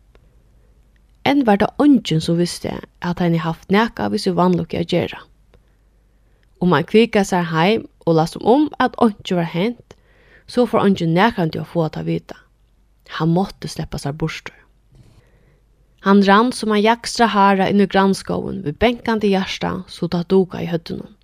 Enn 1.28 1.44
var 1.48 1.60
det 1.60 1.72
ånden 1.80 2.22
som 2.24 2.40
visste 2.40 2.78
at 3.02 3.20
han 3.20 3.36
haft 3.40 3.72
nekka 3.72 4.08
hvis 4.12 4.28
vi 4.28 4.36
vannlukke 4.40 4.80
å 4.80 4.88
gjøre. 4.88 5.20
Om 6.64 6.72
han 6.76 6.88
kvika 6.88 7.26
seg 7.28 7.52
heim 7.52 7.88
og 8.08 8.16
las 8.20 8.36
om 8.40 8.70
at 8.80 8.96
ånden 9.04 9.40
var 9.40 9.52
hent, 9.52 9.96
så 10.48 10.66
får 10.68 10.84
ånden 10.88 11.16
nekka 11.16 11.50
til 11.52 11.64
å 11.64 11.68
få 11.68 11.88
ta 11.92 12.04
vita. 12.08 12.40
Han 13.20 13.36
måtte 13.36 13.68
sleppa 13.68 14.00
seg 14.00 14.16
borster. 14.20 14.56
Han 16.04 16.24
rann 16.28 16.52
som 16.52 16.72
en 16.72 16.84
jakstra 16.84 17.30
hara 17.32 17.70
inn 17.72 17.84
i 17.84 17.88
grannskoven 17.88 18.64
ved 18.64 18.80
benkande 18.80 19.28
hjärsta 19.28 19.84
så 19.88 20.08
ta 20.08 20.24
doga 20.24 20.60
i 20.60 20.68
høttunen. 20.68 21.16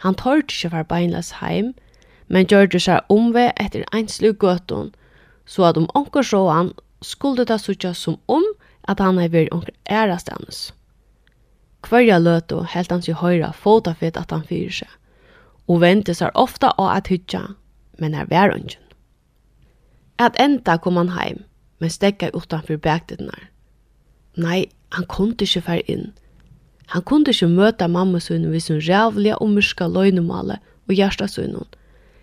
Han 0.00 0.16
tørte 0.16 0.52
ikke 0.52 0.70
for 0.72 0.88
beinles 0.88 1.34
heim, 1.40 1.74
men 1.74 1.89
men 2.30 2.46
det 2.46 2.80
seg 2.80 3.10
omve 3.10 3.50
etter 3.58 3.84
einslu 3.92 4.32
gøtten, 4.32 4.92
så 5.46 5.64
at 5.70 5.76
om 5.76 5.88
onker 5.98 6.22
så 6.22 6.46
han, 6.48 6.72
skulle 7.02 7.44
ta 7.44 7.56
sutja 7.58 7.94
som 7.94 8.18
om 8.28 8.44
at 8.88 9.00
han 9.00 9.18
er 9.18 9.32
vært 9.32 9.52
onker 9.56 9.74
ærast 9.90 10.28
hennes. 10.30 10.72
Hverja 11.82 12.18
løtu 12.20 12.60
helt 12.62 12.92
hans 12.92 13.08
i 13.08 13.16
høyra 13.16 13.52
fotafett 13.56 14.18
at 14.20 14.30
han 14.30 14.44
fyrer 14.46 14.82
seg, 14.82 14.92
og 15.66 15.80
vente 15.80 16.14
seg 16.14 16.30
ofta 16.34 16.74
av 16.76 16.92
at 16.98 17.10
hytja, 17.10 17.56
men 17.98 18.14
er 18.14 18.28
vær 18.30 18.54
ungen. 18.54 18.78
At 20.20 20.36
enda 20.38 20.76
kom 20.76 21.00
han 21.00 21.14
heim, 21.16 21.42
men 21.80 21.90
stekka 21.90 22.30
utanfor 22.36 22.76
bæktidenar. 22.76 23.48
Nei, 24.36 24.68
han 24.92 25.06
kunde 25.08 25.48
ikke 25.48 25.64
fære 25.64 25.86
inn. 25.88 26.10
Han 26.92 27.02
kunde 27.02 27.32
ikke 27.32 27.48
møte 27.48 27.88
mamma 27.88 28.20
sønne 28.20 28.50
vid 28.52 28.66
sin 28.66 28.82
rævliga 28.84 29.38
og 29.40 29.54
myrska 29.54 29.88
løgnemale 29.88 30.58
og 30.88 30.94
hjertasøgnon, 30.94 31.68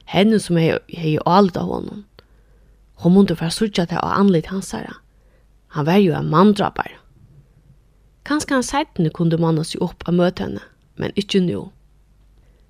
henne 0.08 0.40
som 0.40 0.58
hei, 0.60 0.78
hei 0.90 1.18
alt 1.26 1.58
av 1.60 1.70
honom. 1.72 2.06
Hon 3.04 3.14
måtte 3.14 3.36
for 3.38 3.54
sutja 3.54 3.86
til 3.86 4.00
å 4.02 4.14
anlitt 4.18 4.50
hans 4.50 4.72
herre. 4.74 4.96
Han 5.76 5.86
var 5.86 6.00
jo 6.02 6.16
en 6.18 6.30
mandrapar. 6.32 6.96
Kanskje 8.28 8.56
han 8.56 8.66
seitene 8.66 9.12
kunde 9.14 9.40
manna 9.40 9.64
seg 9.68 9.84
opp 9.84 10.04
og 10.08 10.18
møte 10.18 10.48
henne, 10.48 10.64
men 10.98 11.14
ikkje 11.16 11.44
nå. 11.46 11.68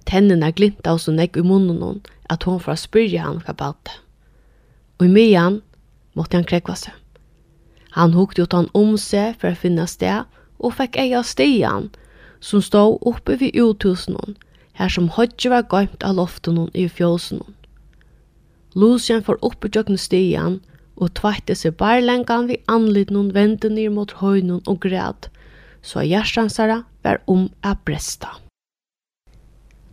Tennene 0.07 0.51
glimta 0.55 0.93
av 0.93 1.01
så 1.03 1.13
nekk 1.13 1.39
i 1.39 1.45
munnen 1.45 1.81
hon 1.83 2.01
at 2.31 2.45
hon 2.47 2.59
for 2.63 2.73
å 2.73 2.79
spyrja 2.79 3.25
han 3.25 3.41
hva 3.45 3.55
balte. 3.57 3.93
Og 4.97 5.07
i 5.07 5.13
myan 5.13 5.61
måtte 6.17 6.39
han 6.39 6.47
krekva 6.47 6.75
seg. 6.79 6.93
Han 7.97 8.13
hukte 8.13 8.45
ut 8.45 8.53
han 8.53 8.69
om 8.77 8.95
seg 9.01 9.37
for 9.39 9.53
å 9.53 9.61
finne 9.61 9.87
sted 9.89 10.25
og 10.57 10.75
fikk 10.77 10.97
eia 11.01 11.23
stian 11.25 11.89
som 12.39 12.61
stod 12.61 13.01
oppe 13.09 13.37
vid 13.41 13.57
uthusen 13.57 14.37
her 14.77 14.89
som 14.93 15.09
hodje 15.15 15.51
var 15.51 15.67
gøymt 15.71 16.03
av 16.05 16.17
loftunum 16.19 16.69
i 16.73 16.87
fjósunum. 16.89 17.53
Lucien 18.77 19.23
for 19.25 19.41
upp 19.41 19.65
i 19.65 19.71
jøkken 19.73 19.97
stian 19.97 20.59
og 20.97 21.13
tveitte 21.17 21.55
seg 21.57 21.77
barlengan 21.77 22.47
vi 22.49 22.59
noen 22.67 23.33
vente 23.33 23.69
ned 23.69 23.93
mot 23.93 24.11
høynen 24.21 24.61
og 24.67 24.79
græd, 24.81 25.29
så 25.81 26.01
hjertansara 26.01 26.83
var 27.03 27.21
om 27.25 27.49
å 27.65 27.73
bresta. 27.85 28.29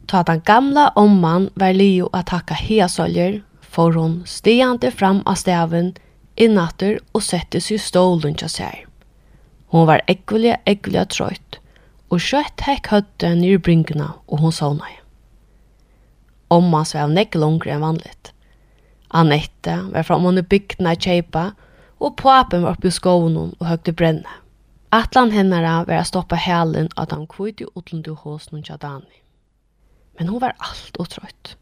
Ta 0.07 0.23
den 0.23 0.43
gamla 0.45 0.93
omman 0.97 1.51
var 1.55 1.73
lio 1.73 2.11
å 2.13 2.23
takka 2.23 2.55
heasoljer, 2.55 3.43
for 3.61 3.93
hon 3.93 4.23
stiante 4.27 4.91
fram 4.91 5.23
av 5.27 5.41
staven, 5.41 5.95
innatter 6.37 7.01
og 7.13 7.23
sette 7.23 7.61
seg 7.61 7.79
i 7.79 7.83
stålen 7.83 8.37
til 8.37 8.51
seg. 8.53 8.85
Hon 9.73 9.89
var 9.89 10.05
ekkulig, 10.07 10.59
ekkulig 10.67 11.07
trøyt, 11.11 11.59
og 12.15 12.23
skjøtt 12.23 12.63
hekk 12.63 12.93
høtte 12.93 13.33
nyr 13.35 13.59
bryngene, 13.59 14.13
og 14.31 14.45
hun 14.45 14.55
sovna 14.55 14.87
nei. 14.87 15.01
Omma 16.55 16.85
svev 16.87 17.11
nekk 17.11 17.35
langere 17.35 17.75
enn 17.75 17.83
vanligt. 17.83 18.31
Annette 19.11 19.75
var 19.91 20.07
fram 20.07 20.27
under 20.31 20.47
bygdene 20.47 20.93
i 20.95 21.01
kjeipa, 21.01 21.49
og 21.99 22.17
papen 22.21 22.63
var 22.63 22.77
oppe 22.77 22.91
i 22.91 22.95
skoven 22.95 23.39
og 23.41 23.67
høgte 23.67 23.95
brenne. 23.97 24.39
Atlan 24.95 25.33
hennara 25.35 25.81
var 25.89 26.05
å 26.05 26.07
stoppa 26.07 26.39
helen 26.39 26.91
at 27.01 27.11
han 27.11 27.27
kvitt 27.31 27.65
i 27.65 27.71
utlandet 27.75 28.13
i 28.13 28.19
håsen 28.23 28.63
og 28.63 29.03
Men 30.19 30.29
hon 30.29 30.41
var 30.41 30.55
alt 30.61 30.97
og 30.99 31.09
trøyt. 31.09 31.57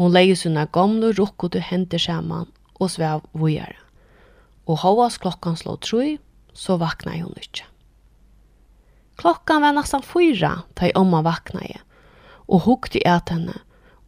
Hon 0.00 0.12
leie 0.12 0.36
sina 0.36 0.64
gamle 0.64 1.12
rukko 1.12 1.48
til 1.48 1.60
hente 1.60 1.98
saman 1.98 2.48
og 2.80 2.90
svev 2.90 3.20
vujere. 3.32 3.76
Og 4.66 4.78
hovas 4.78 5.18
klokkan 5.18 5.56
slå 5.56 5.76
trøy, 5.76 6.18
så 6.54 6.78
vakna 6.78 7.12
hun 7.20 7.34
ikke. 7.36 7.64
Klokkan 9.18 9.62
var 9.62 9.72
nästan 9.74 10.02
fyra 10.02 10.62
da 10.78 10.86
jeg 10.86 10.96
omma 10.96 11.24
vaknaje, 11.26 11.80
og 12.46 12.68
hukte 12.68 13.02
et 13.02 13.32
henne, 13.34 13.56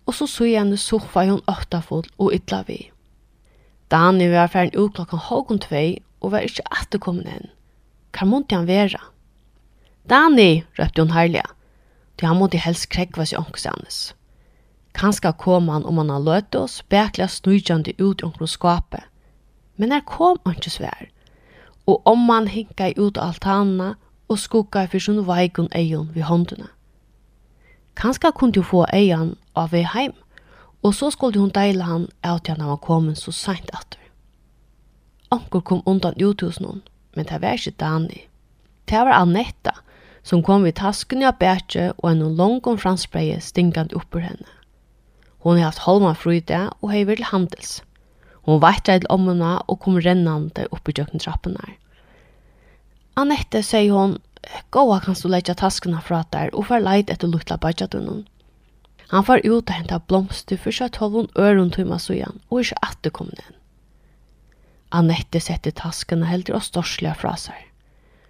og 0.06 0.14
så 0.14 0.26
så 0.30 0.46
jeg 0.46 0.62
henne 0.62 0.78
soffa 0.78 1.24
hun 1.26 1.42
øktafull 1.50 2.06
og 2.18 2.34
ytla 2.36 2.62
vi. 2.68 2.78
Dani 3.90 4.28
var 4.30 4.52
ferden 4.52 4.78
ut 4.78 4.94
klokkan 4.94 5.18
halvgon 5.26 5.58
tvei 5.58 5.98
og 6.20 6.30
var 6.32 6.46
ikke 6.46 6.62
atterkommen 6.70 7.26
inn. 7.26 7.50
Hva 8.14 8.26
måtte 8.26 8.54
han 8.54 8.68
være? 8.70 9.00
Dani, 10.06 10.62
røpte 10.78 11.02
hon 11.02 11.14
herlige, 11.14 11.46
til 12.18 12.30
han 12.30 12.38
måtte 12.38 12.62
helst 12.62 12.86
krekva 12.94 13.26
seg 13.26 13.42
ångstandes. 13.42 14.12
Kanska 14.94 15.32
kom 15.32 15.68
han 15.70 15.86
om 15.86 15.98
han 15.98 16.10
har 16.10 16.22
løtt 16.22 16.54
oss, 16.54 16.80
spekla 16.84 17.26
snujjande 17.26 17.94
ut 17.98 18.22
omkring 18.22 18.50
skapet. 18.50 19.02
Men 19.76 19.90
her 19.94 20.02
kom 20.06 20.38
han 20.44 20.54
ikke 20.58 20.70
svær, 20.70 21.10
og 21.86 22.06
om 22.06 22.28
han 22.30 22.50
hinka 22.50 22.92
ut 22.98 23.18
altanna, 23.18 23.94
og 24.30 24.38
skukka 24.38 24.87
fyrir 24.87 25.02
sunn 25.04 25.25
veikun 25.26 25.68
eion 25.75 26.10
vi 26.14 26.22
håndene. 26.22 26.68
Kanska 27.99 28.30
kunne 28.30 28.56
hun 28.56 28.68
få 28.70 28.84
eion 28.94 29.34
av 29.58 29.72
vei 29.75 29.82
heim, 29.82 30.14
og 30.82 30.94
så 30.94 31.10
skulle 31.10 31.40
hun 31.40 31.52
deila 31.52 31.84
han 31.84 32.06
av 32.25 32.40
til 32.44 32.56
han 32.56 32.70
var 32.70 32.80
kommet 32.87 33.18
så 33.18 33.34
seint 33.34 33.68
etter. 33.75 33.99
Anker 35.30 35.60
kom 35.60 35.82
undan 35.87 36.16
ut 36.22 36.40
hos 36.40 36.60
noen, 36.62 36.82
men 37.16 37.26
det 37.26 37.42
var 37.42 37.58
ikke 37.58 37.76
Dani. 37.82 38.22
Det 38.88 38.99
var 38.99 39.18
Annetta, 39.18 39.75
som 40.22 40.42
kom 40.42 40.64
vid 40.64 40.78
tasken 40.78 41.22
av 41.26 41.38
bætje 41.42 41.90
og 41.99 42.08
en 42.10 42.25
langom 42.38 42.78
franspreie 42.78 43.40
stinkant 43.40 43.94
oppur 43.94 44.25
henne. 44.25 44.49
Hon 45.40 45.56
har 45.56 45.70
haft 45.70 45.87
halma 45.87 46.12
fryde 46.14 46.68
og 46.80 46.90
hever 46.92 47.16
til 47.16 47.30
handels. 47.30 47.82
Hon 48.44 48.60
vartar 48.62 49.00
til 49.00 49.10
ommuna 49.10 49.60
og 49.68 49.80
kom 49.80 49.96
rennande 50.00 50.66
oppi 50.70 50.92
jøkken 50.96 51.20
her. 51.25 51.76
Annette 53.16 53.62
sier 53.66 53.92
hon, 53.92 54.18
«Gåa 54.70 55.00
kan 55.00 55.16
du 55.18 55.28
leggja 55.28 55.54
taskene 55.54 56.00
fra 56.02 56.22
der 56.32 56.52
og 56.54 56.68
far 56.70 56.80
leid 56.80 57.10
etter 57.10 57.28
luttla 57.28 57.58
bajatunnen.» 57.60 58.26
Han 59.10 59.24
far 59.26 59.42
ut 59.42 59.66
og 59.66 59.72
henta 59.74 59.98
blomster 59.98 60.58
for 60.60 60.70
seg 60.70 60.92
tolvun 60.94 61.26
øren 61.34 61.72
tøyma 61.74 61.98
sujan, 61.98 62.38
og 62.50 62.60
ikke 62.62 62.78
atter 62.86 63.10
kom 63.10 63.32
inn. 63.34 63.56
Annette 64.94 65.40
sette 65.42 65.72
taskene 65.74 66.28
heldur 66.30 66.60
og 66.60 66.66
storsliga 66.66 67.16
fra 67.18 67.34
seg. 67.38 67.58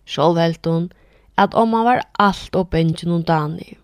Sjål 0.08 0.38
velt 0.38 0.66
hun 0.66 0.88
at 1.36 1.54
om 1.54 1.76
han 1.76 1.84
var 1.84 2.02
alt 2.18 2.56
og 2.56 2.70
bengen 2.72 3.12
hun 3.12 3.26
dani. 3.28 3.76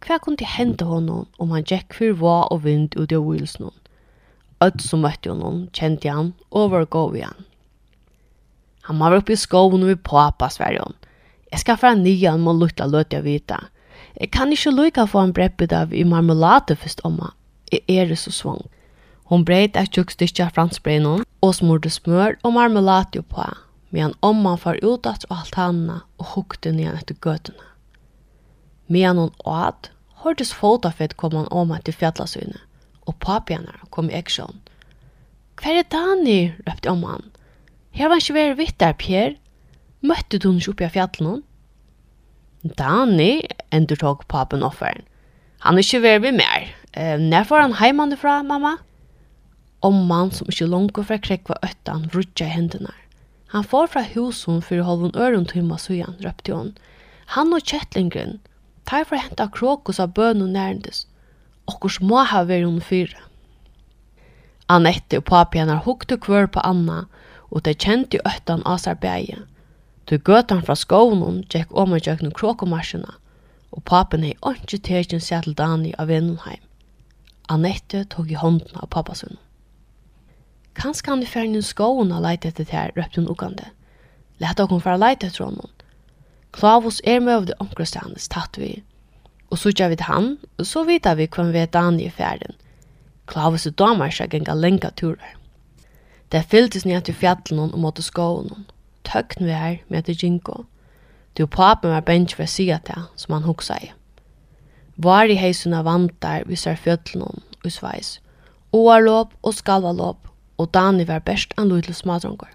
Hva 0.00 0.16
kunne 0.22 0.40
til 0.40 0.48
hente 0.48 0.88
honom 0.88 1.28
om 1.38 1.52
han 1.52 1.68
gikk 1.68 1.98
for 1.98 2.16
va 2.22 2.38
og 2.48 2.64
vind 2.64 2.96
ut 2.96 3.12
av 3.12 3.28
wilsnån? 3.28 3.76
Ødd 4.64 4.80
som 4.80 5.04
møtte 5.04 5.28
honom, 5.34 5.66
kjente 5.76 6.08
han 6.08 6.32
og 6.48 6.72
var 6.72 6.88
gov 6.88 7.16
igjen. 7.16 7.36
han. 7.36 7.55
Han 8.86 8.98
var 8.98 9.16
oppe 9.16 9.34
i 9.34 9.38
skoven 9.38 9.82
og 9.82 9.90
vi 9.90 9.96
pappa, 9.98 10.48
sverre 10.50 10.82
hon. 10.82 10.94
Jeg 11.52 11.62
skal 11.62 11.78
fara 11.80 11.98
nya 11.98 12.36
må 12.38 12.54
lukta 12.54 12.86
løte 12.86 13.18
jeg 13.18 13.24
vita. 13.24 13.58
Jeg 14.20 14.30
kan 14.34 14.52
ikke 14.52 14.72
lycka 14.74 15.06
få 15.10 15.22
en 15.24 15.34
breppet 15.36 15.72
av 15.72 15.94
i 15.94 16.04
marmelade 16.04 16.76
först 16.76 17.00
omma. 17.04 17.32
Jeg 17.72 17.82
er 17.88 18.06
det 18.06 18.18
så 18.18 18.30
svang. 18.30 18.62
Hon 19.24 19.44
breit 19.44 19.76
ett 19.76 19.92
tjockstycke 19.92 20.44
av 20.44 20.54
fransbrennen 20.54 21.24
og 21.42 21.54
smorde 21.54 21.90
smør 21.90 22.36
og 22.42 22.52
marmelade 22.52 23.22
på. 23.22 23.46
Medan 23.90 24.14
omma 24.20 24.56
far 24.56 24.78
ut 24.82 25.06
att 25.06 25.24
alt 25.30 25.54
henne, 25.54 26.00
og 26.18 26.26
hukte 26.26 26.72
ned 26.72 26.94
etter 26.94 27.14
gøtene. 27.14 27.66
Men 28.88 29.16
hun 29.16 29.30
åt, 29.44 29.90
hørtes 30.22 30.52
fotafett 30.52 31.16
kom 31.16 31.32
han 31.32 31.48
om 31.50 31.76
till 31.84 31.94
fjällasynet. 31.94 32.60
og 33.06 33.14
papjene 33.22 33.74
kom 33.94 34.10
i 34.10 34.18
aksjon. 34.18 34.60
Kvar 35.56 35.78
er 35.80 35.88
Dani? 35.92 36.52
røpte 36.66 36.92
om 36.92 37.04
han. 37.08 37.30
Her 37.96 38.10
var 38.12 38.20
ikke 38.20 38.36
vært 38.36 38.58
vitt 38.58 38.78
der, 38.82 38.92
Pierre. 38.92 39.36
Møtte 40.04 40.38
du 40.38 40.50
ikke 40.52 40.74
oppi 40.74 40.84
av 40.84 40.92
fjallet 40.94 41.44
Dani, 42.76 43.46
endur 43.72 43.96
tog 43.96 44.24
papen 44.28 44.64
offeren. 44.66 45.06
Han 45.64 45.78
er 45.78 45.86
ikke 45.86 46.02
vært 46.04 46.24
vi 46.26 46.32
mer. 46.36 46.66
Eh, 46.92 47.16
når 47.20 47.46
får 47.48 47.62
han 47.62 47.78
heimande 47.80 48.18
fra, 48.20 48.42
mamma? 48.42 48.76
Om 49.80 50.06
mann 50.10 50.32
som 50.34 50.50
ikke 50.50 50.68
langt 50.68 50.98
fra 51.08 51.18
krekva 51.18 51.56
øttan 51.64 52.08
vrutja 52.12 52.48
hendene. 52.50 52.92
Han 53.54 53.64
får 53.64 53.88
fra 53.92 54.02
husen 54.12 54.60
for 54.62 54.82
halvun 54.82 55.14
øren 55.16 55.46
tøyma 55.46 55.78
sujan, 55.78 56.18
røpte 56.24 56.52
hon. 56.52 56.72
Han 57.36 57.54
og 57.54 57.64
kjettlingren, 57.64 58.40
tar 58.84 59.06
for 59.06 59.16
å 59.16 59.22
hente 59.22 59.48
krokus 59.54 60.00
av 60.02 60.12
bøn 60.14 60.42
og 60.42 60.52
nærmdes. 60.52 61.06
Okkurs 61.70 62.00
må 62.00 62.24
ha 62.24 62.44
vært 62.44 62.66
hun 62.66 62.82
fyra. 62.82 63.22
Annette 64.68 65.20
og 65.20 65.28
papi 65.30 65.62
henne 65.62 65.78
hukte 65.84 66.18
kvør 66.18 66.50
på 66.50 66.62
Anna, 66.66 67.06
og 67.50 67.62
de 67.66 67.74
kjente 67.74 68.20
øttan 68.26 68.64
av 68.66 68.80
seg 68.82 69.00
beie. 69.02 69.42
Du 70.06 70.18
gøtan 70.18 70.62
fra 70.62 70.76
skånen 70.78 71.42
gikk 71.50 71.72
om 71.74 71.94
og 71.96 72.06
gjøkne 72.06 72.30
krokomarsjene, 72.34 73.16
og 73.74 73.84
papen 73.84 74.22
hei 74.26 74.34
ikke 74.52 74.78
tegjen 74.78 75.22
seg 75.22 75.46
til 75.46 75.56
Dani 75.58 75.92
av 75.98 76.10
Vennenheim. 76.10 76.62
Annette 77.50 78.04
tog 78.10 78.30
i 78.30 78.38
hånden 78.38 78.78
av 78.78 78.90
pappasunnen. 78.90 79.38
Kanskje 80.76 81.10
han 81.10 81.22
i 81.22 81.26
ferden 81.30 81.56
i 81.56 81.64
skånen 81.64 82.12
har 82.12 82.24
leit 82.24 82.44
etter 82.44 82.66
det 82.66 82.74
her, 82.74 82.92
røpte 82.96 83.22
hun 83.22 83.30
ukande. 83.30 83.70
Lætt 84.42 84.58
dere 84.60 84.78
for 84.82 84.92
å 84.92 85.00
leite 85.00 85.30
etter 85.30 85.46
honom. 85.46 85.70
Klavos 86.52 87.00
er 87.04 87.20
med 87.20 87.36
over 87.36 87.48
det 87.50 87.56
omkrestanes 87.62 88.28
tatt 88.32 88.58
vi. 88.60 88.82
Og 89.50 89.60
så 89.60 89.72
gjør 89.72 89.92
vi 89.92 89.98
til 90.00 90.10
han, 90.10 90.28
og 90.58 90.68
så 90.68 90.84
vet 90.84 91.08
vi 91.16 91.28
hvem 91.32 91.52
vi 91.54 91.62
er 91.62 91.72
Dani 91.72 92.06
i 92.06 92.12
ferden. 92.12 92.56
Klavos 93.26 93.66
er 93.66 93.74
damer 93.78 94.12
seg 94.12 94.34
genga 94.34 94.54
lenga 94.54 94.90
turer. 94.98 95.34
Det 96.32 96.44
fylltes 96.50 96.84
ni 96.84 96.94
at 96.94 97.08
i 97.08 97.14
og 97.54 97.78
måtte 97.78 98.02
skåen. 98.02 98.66
Tøkken 99.04 99.46
vi 99.46 99.52
her 99.52 99.76
med 99.88 99.98
etter 99.98 100.14
Jinko. 100.22 100.64
Du 101.38 101.46
papen 101.46 101.90
var 101.90 102.00
bensk 102.00 102.36
for 102.36 102.44
å 102.44 102.50
si 102.50 102.70
at 102.70 102.86
det, 102.86 103.02
som 103.16 103.34
han 103.34 103.46
hoksa 103.46 103.76
i. 103.82 103.92
Var 104.96 105.28
i 105.28 105.36
heisuna 105.36 105.82
vantar 105.82 106.46
vi 106.46 106.56
ser 106.56 106.76
fjallen 106.76 107.42
og 107.64 107.70
sveis. 107.70 108.20
Oarlåp 108.72 109.34
og 109.42 109.54
skalvalåp, 109.54 110.16
og 110.58 110.72
Dani 110.74 111.04
var 111.04 111.20
best 111.20 111.52
en 111.58 111.68
lydel 111.68 111.94
smadronger. 111.94 112.48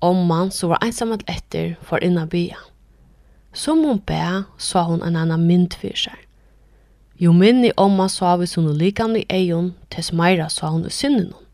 Om 0.00 0.26
man 0.26 0.50
så 0.50 0.68
var 0.68 0.84
ensamhet 0.84 1.24
etter 1.28 1.74
for 1.82 1.98
inna 1.98 2.26
bya. 2.26 2.56
Som 3.52 3.84
hon 3.84 3.98
be, 4.06 4.44
sa 4.58 4.82
hon 4.82 5.02
en 5.02 5.16
annan 5.16 5.46
mynd 5.46 5.74
for 5.80 5.96
seg. 5.96 6.16
Jo 7.18 7.32
minni 7.32 7.72
omma 7.76 8.08
sa 8.12 8.36
vi 8.36 8.46
sunn 8.46 8.68
og 8.68 8.82
i 9.16 9.24
eion, 9.32 9.74
tess 9.90 10.12
meira 10.12 10.48
sa 10.48 10.68
hon 10.68 10.86
i 10.86 10.90
sinnenon. 10.90 11.45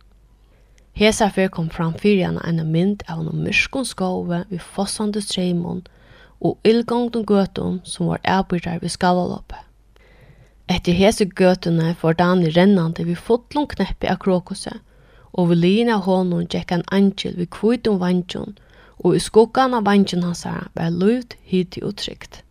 Hesa 0.92 1.30
fyr 1.32 1.48
kom 1.48 1.70
fram 1.72 1.94
fyrir 1.96 2.26
hana 2.26 2.42
eina 2.44 2.64
mynd 2.68 3.02
av 3.08 3.22
hana 3.22 3.32
myrskun 3.32 3.86
skove 3.88 4.42
við 4.50 4.60
fossande 4.74 5.22
streimon 5.24 5.80
og 6.40 6.58
illgongdun 6.68 7.24
gøtum 7.24 7.78
som 7.88 8.10
var 8.12 8.20
avbyrdar 8.28 8.82
við 8.82 8.92
skalaloppe. 8.96 9.56
Etter 10.68 10.96
hese 10.96 11.24
gøtene 11.24 11.94
får 12.00 12.18
Dani 12.20 12.52
rennande 12.52 13.06
við 13.08 13.18
fotlun 13.24 13.70
kneppi 13.72 14.10
av 14.12 14.20
krokose, 14.20 14.74
og 15.32 15.48
við 15.50 15.62
lina 15.64 15.96
honum 16.04 16.46
gekk 16.54 16.76
en 16.76 16.86
angel 16.92 17.34
við 17.40 17.50
kvitum 17.56 17.98
vantjun 18.02 18.56
og 19.02 19.16
i 19.16 19.20
skuggan 19.20 19.74
av 19.74 19.86
vantjon 19.88 20.24
hans 20.26 20.44
her 20.46 20.68
var 20.76 20.92
luft, 20.92 21.36
hiti 21.42 21.80
og 21.82 21.96
trygt. 21.98 22.42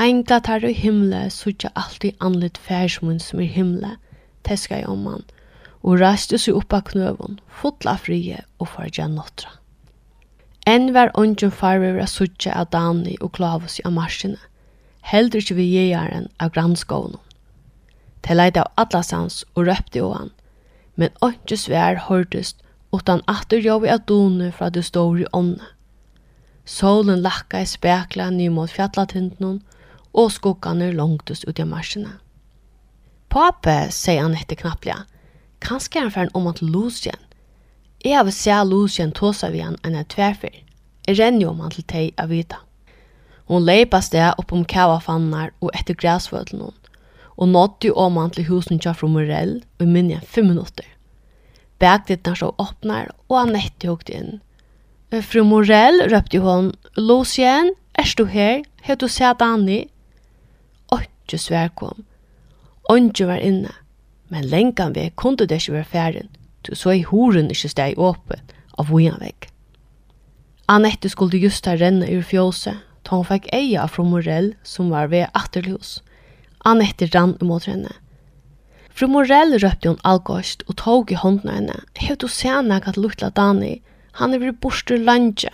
Engla 0.00 0.38
tar 0.40 0.64
i 0.64 0.72
himle, 0.76 1.28
sutja 1.30 1.72
alltid 1.74 2.16
anlit 2.20 2.58
færsmun 2.58 3.18
som 3.20 3.40
er 3.40 3.50
himle, 3.56 3.96
teska 4.44 4.80
i 4.80 4.86
omman, 4.88 5.24
og 5.24 5.41
og 5.82 5.98
raste 6.00 6.38
seg 6.38 6.56
opp 6.58 6.74
av 6.76 6.86
knøven, 6.92 7.40
fotla 7.60 7.96
frie 7.98 8.44
og 8.62 8.70
farge 8.74 9.06
notra. 9.10 9.50
Enn 10.66 10.92
var 10.94 11.10
ungen 11.18 11.50
farver 11.50 11.98
av 11.98 12.10
suttje 12.10 12.54
av 12.54 12.70
Dani 12.70 13.16
og 13.20 13.32
Klavus 13.38 13.80
av 13.84 13.96
marsjene, 13.96 14.38
heldur 15.02 15.42
ikke 15.42 15.58
vi 15.58 15.66
gjegaren 15.72 16.28
av 16.38 16.52
granskånen. 16.54 17.18
De 18.22 18.36
leide 18.36 18.62
av 18.62 18.70
atlasans 18.78 19.42
og 19.56 19.66
røpte 19.66 19.98
jo 19.98 20.12
han, 20.14 20.30
men 20.94 21.10
ongen 21.26 21.58
svær 21.58 21.98
hårdest 22.06 22.62
utan 22.94 23.24
atter 23.26 23.58
jovi 23.58 23.90
av 23.90 24.04
dune 24.06 24.52
fra 24.54 24.70
det 24.70 24.84
store 24.86 25.26
ånne. 25.34 25.64
Solen 26.64 27.24
lakka 27.24 27.64
i 27.64 27.66
spekla 27.66 28.28
ny 28.30 28.46
mot 28.54 28.70
fjallatinten 28.70 29.62
og 30.12 30.30
skuggane 30.30 30.92
langtest 30.94 31.48
ut 31.48 31.58
av 31.58 31.70
marsjene. 31.72 32.12
Pape, 33.32 33.88
sier 33.90 34.22
han 34.22 34.36
etter 34.36 34.60
knapplega, 34.60 35.06
Kanskje 35.62 36.00
er 36.00 36.08
han 36.08 36.14
ferdig 36.14 36.34
om 36.36 36.48
at 36.50 36.60
Lucien. 36.62 37.18
Jeg 38.02 38.18
har 38.18 38.30
sett 38.34 38.66
Lucien 38.66 39.12
tåsa 39.14 39.52
vi 39.54 39.62
han 39.62 39.78
enn 39.86 39.94
et 39.94 40.10
tverfer. 40.10 40.54
Jeg 41.06 41.18
renner 41.20 41.44
jo 41.44 41.52
om 41.52 41.60
han 41.62 41.74
til 41.74 41.86
teg 41.86 42.18
av 42.18 42.32
vita. 42.34 42.58
Hun 43.46 43.62
leipa 43.66 44.00
sted 44.02 44.38
opp 44.38 44.52
om 44.54 44.64
kavafannar 44.66 45.52
og 45.60 45.70
etter 45.78 45.94
græsvøtlen 45.98 46.64
hon. 46.66 46.78
Og 47.38 47.48
nådde 47.48 47.88
jo 47.88 47.94
om 47.98 48.18
han 48.18 48.32
til 48.34 48.48
husen 48.50 48.80
Jaffro 48.82 49.08
Morell 49.10 49.60
og 49.78 49.86
minne 49.88 50.20
fem 50.26 50.50
minutter. 50.50 50.86
Begdittene 51.82 52.38
så 52.38 52.52
åpner, 52.62 53.10
og 53.30 53.40
Anette 53.40 53.90
hukte 53.90 54.14
inn. 54.14 54.40
Fru 55.26 55.42
Morell 55.46 56.04
røpte 56.12 56.42
hon, 56.42 56.72
Lucien, 56.96 57.72
er 57.98 58.14
du 58.18 58.24
her? 58.30 58.62
Har 58.82 58.98
du 58.98 59.08
sett 59.08 59.42
Annie? 59.42 59.88
Åtte 60.90 61.38
svær 61.38 61.70
kom. 61.74 62.04
Ånge 62.90 63.26
var 63.26 63.42
inne 63.42 63.74
men 64.32 64.48
lengan 64.48 64.94
vei 64.96 65.10
kunde 65.16 65.46
det 65.46 65.60
ikke 65.60 65.76
være 65.76 65.90
færen, 65.92 66.28
til 66.64 66.78
så 66.78 66.94
er 66.94 67.08
horen 67.10 67.50
ikke 67.52 67.70
steg 67.72 67.98
åpen 68.00 68.40
av 68.80 68.88
vojan 68.88 69.20
vekk. 69.20 69.48
Annette 70.72 71.10
skulle 71.12 71.40
just 71.42 71.64
ta 71.66 71.74
renne 71.76 72.08
ur 72.08 72.22
fjåse, 72.24 72.72
ta 73.04 73.18
hun 73.18 73.28
fikk 73.28 73.50
eia 73.52 73.84
fra 73.90 74.04
Morell 74.06 74.54
som 74.64 74.92
var 74.94 75.10
ved 75.12 75.28
atterlhus. 75.36 75.98
Annette 76.64 77.10
rann 77.12 77.34
imot 77.42 77.66
henne. 77.68 77.92
Fru 78.92 79.08
Morell 79.10 79.58
røpte 79.58 79.90
hun 79.90 80.00
algost 80.04 80.62
og 80.68 80.78
tog 80.80 81.12
i 81.12 81.18
hånden 81.18 81.50
henne. 81.50 81.76
Hev 81.98 82.16
du 82.22 82.28
sena 82.28 82.80
at 82.80 82.96
lukla 82.96 83.32
Dani, 83.36 83.80
han 84.20 84.34
er 84.34 84.38
ved 84.38 84.60
borster 84.60 84.96
landje. 84.96 85.50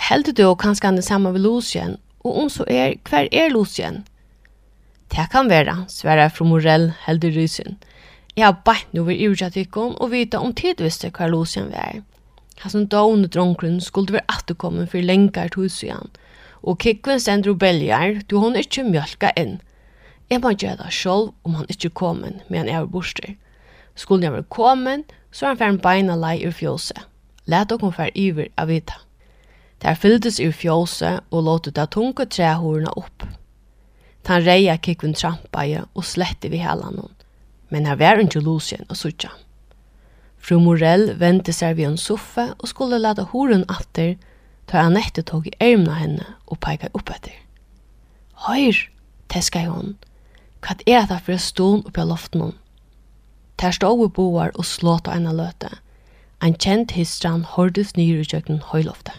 Heldig 0.00 0.36
du 0.36 0.46
kanskje 0.54 0.90
han 0.90 0.98
er 0.98 1.06
sammen 1.06 1.34
ved 1.34 1.42
Lucien, 1.46 1.96
og 2.24 2.38
om 2.42 2.48
så 2.52 2.64
er, 2.68 2.98
hver 3.08 3.28
er 3.32 3.50
Lucien? 3.50 4.04
Det 5.10 5.26
kan 5.30 5.50
være, 5.50 5.84
sverar 5.88 6.28
fra 6.30 6.44
Morell 6.46 6.92
heldig 7.06 7.32
rysen. 7.36 7.78
Jeg 8.36 8.46
har 8.46 8.60
bætt 8.64 8.92
noe 8.94 9.08
ved 9.08 9.22
urkjatikken 9.26 9.96
og 9.98 10.12
vite 10.12 10.38
om 10.38 10.52
tid 10.54 10.78
visste 10.78 11.10
hva 11.10 11.26
Lucien 11.26 11.72
var. 11.72 11.98
Hans 12.62 12.76
en 12.78 12.86
dående 12.86 13.28
dronkren 13.28 13.80
skulle 13.80 14.14
være 14.14 14.28
atterkommen 14.30 14.86
for 14.86 15.02
lenger 15.02 15.48
til 15.48 15.50
tusen, 15.56 16.12
og 16.62 16.78
kikken 16.78 17.20
sender 17.20 17.50
og 17.50 17.58
belger, 17.58 18.20
du 18.30 18.38
har 18.38 18.54
ikke 18.60 18.84
mjølka 18.86 19.32
inn. 19.36 19.58
Jeg 20.30 20.44
må 20.44 20.52
gjøre 20.54 20.78
det 20.84 20.92
selv 20.94 21.32
om 21.44 21.58
han 21.58 21.66
ikke 21.68 21.90
kommer, 21.90 22.38
men 22.48 22.70
jeg 22.70 22.78
er 22.78 22.86
borster. 22.86 23.34
Skulle 23.96 24.24
jeg 24.24 24.32
være 24.32 24.46
kommet, 24.48 25.10
så 25.32 25.46
er 25.46 25.48
han 25.48 25.58
ferdig 25.58 25.82
beina 25.82 26.14
lei 26.14 26.46
ur 26.46 26.54
fjøset. 26.54 27.02
Læt 27.50 27.72
dere 27.72 27.92
fer 27.92 28.14
iver 28.14 28.52
av 28.56 28.70
vita. 28.70 28.94
Der 29.82 29.98
fylltes 29.98 30.38
ur 30.38 30.54
fjøset 30.54 31.26
og 31.30 31.44
låte 31.44 31.74
det 31.74 31.90
tunge 31.90 32.30
trehårene 32.30 32.94
opp. 32.94 33.26
Han 34.28 34.44
reia 34.46 34.76
kikkun 34.78 35.14
trampa 35.18 35.64
i 35.66 35.78
og 35.80 36.04
slette 36.06 36.50
vi 36.52 36.60
hela 36.62 36.90
noen. 36.94 37.14
Men 37.70 37.86
her 37.86 37.96
var 37.98 38.20
ikke 38.22 38.42
Lucien 38.42 38.84
og 38.88 38.98
sutja. 38.98 39.30
Fru 40.38 40.60
Morell 40.62 41.14
vente 41.18 41.52
seg 41.52 41.76
ved 41.78 41.88
en 41.88 41.98
soffe 42.00 42.46
og 42.58 42.68
skulle 42.70 43.00
lade 43.00 43.26
horen 43.32 43.64
atter, 43.68 44.14
ta 44.70 44.84
Annette 44.86 45.24
tog 45.26 45.48
i 45.50 45.54
ærmna 45.60 45.98
henne 45.98 46.26
og 46.46 46.60
peika 46.62 46.92
opp 46.94 47.10
etter. 47.10 47.34
Høyr, 48.46 48.78
teska 49.28 49.66
hon. 49.66 49.96
Hva 50.62 50.76
er 50.86 51.08
det 51.10 51.18
for 51.24 51.34
en 51.34 51.42
stån 51.42 51.82
oppi 51.88 52.02
av 52.04 52.12
loften 52.12 52.44
hon? 52.46 52.56
Der 53.60 53.74
stod 53.76 53.98
vi 54.00 54.08
boar 54.16 54.54
og 54.54 54.64
slått 54.64 55.10
av 55.10 55.18
ena 55.18 55.34
løte. 55.36 55.72
Ein 56.40 56.54
kjent 56.56 56.94
histran 56.96 57.42
hordes 57.44 57.92
nyr 57.98 58.22
i 58.22 58.28
kjøkken 58.30 58.62
høyloftet. 58.70 59.18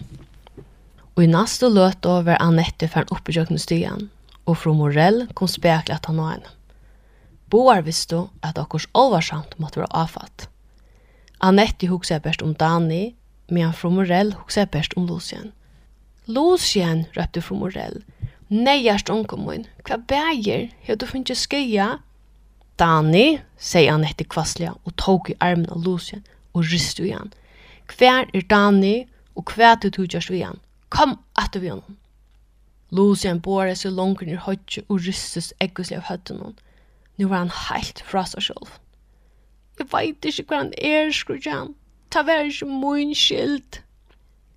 Og 1.14 1.26
i 1.26 1.30
neste 1.30 1.68
løte 1.68 2.16
var 2.26 2.40
Annette 2.40 2.88
fern 2.90 3.12
oppi 3.14 3.36
kjøkken 3.36 3.60
stian, 3.60 4.08
og 4.46 4.58
fru 4.58 4.74
Morell 4.74 5.26
kom 5.38 5.48
spekla 5.50 5.98
at 5.98 6.08
han 6.10 6.20
og 6.20 6.30
henne. 6.32 6.52
Boar 7.52 7.82
visste 7.84 8.26
at 8.42 8.58
okkurs 8.58 8.88
olvarsamt 8.96 9.58
måtte 9.60 9.82
være 9.82 9.92
avfatt. 10.04 10.48
Annette 11.42 11.88
hugsa 11.90 12.18
best 12.22 12.42
om 12.42 12.54
Dani, 12.54 13.14
medan 13.50 13.74
fru 13.76 13.90
Morell 13.90 14.32
hugsa 14.38 14.64
best 14.64 14.96
om 14.96 15.06
Lucien. 15.06 15.52
Lucien, 16.26 17.06
røpte 17.16 17.42
fru 17.42 17.58
Morell, 17.58 18.02
Neiast 18.52 19.08
onkomun, 19.08 19.62
hva 19.88 19.96
bæger, 19.96 20.66
hva 20.84 20.96
du 21.00 21.06
finnes 21.08 21.40
skøya? 21.46 22.02
Dani, 22.76 23.38
sier 23.56 23.94
Annette 23.94 24.20
etter 24.22 24.28
kvasslega 24.34 24.74
og 24.76 24.96
tok 25.00 25.30
i 25.32 25.36
armen 25.40 25.70
av 25.72 25.80
Lucien 25.86 26.20
og 26.52 26.66
ristu 26.68 27.06
i 27.06 27.14
han. 27.14 27.32
Hver 27.88 28.28
er 28.28 28.44
Dani 28.50 29.06
og 29.36 29.54
hva 29.56 29.72
du 29.80 29.88
tugjast 29.88 30.32
vi 30.32 30.42
han? 30.44 30.60
Kom 30.92 31.16
at 31.40 31.52
du 31.54 31.62
vi 31.62 31.72
honom. 31.72 31.96
Lucian 32.92 33.40
båret 33.40 33.80
seg 33.80 33.94
langt 33.96 34.20
ner 34.28 34.42
høyt 34.44 34.76
og 34.84 34.98
rystes 35.06 35.52
eggoslig 35.64 35.96
av 35.96 36.08
høtten 36.10 36.42
hon. 36.44 36.58
Nu 37.16 37.28
var 37.30 37.44
han 37.44 37.54
helt 37.68 38.02
fra 38.04 38.26
seg 38.28 38.44
selv. 38.50 38.74
Jeg 39.80 39.88
vet 39.92 40.28
ikke 40.28 40.44
hva 40.50 40.58
han 40.60 40.74
er, 40.76 41.08
skrudde 41.16 41.54
han. 41.54 41.72
Ta 42.12 42.24
vær 42.28 42.44
ikke 42.50 42.68
min 42.68 43.14
skyld. 43.16 43.80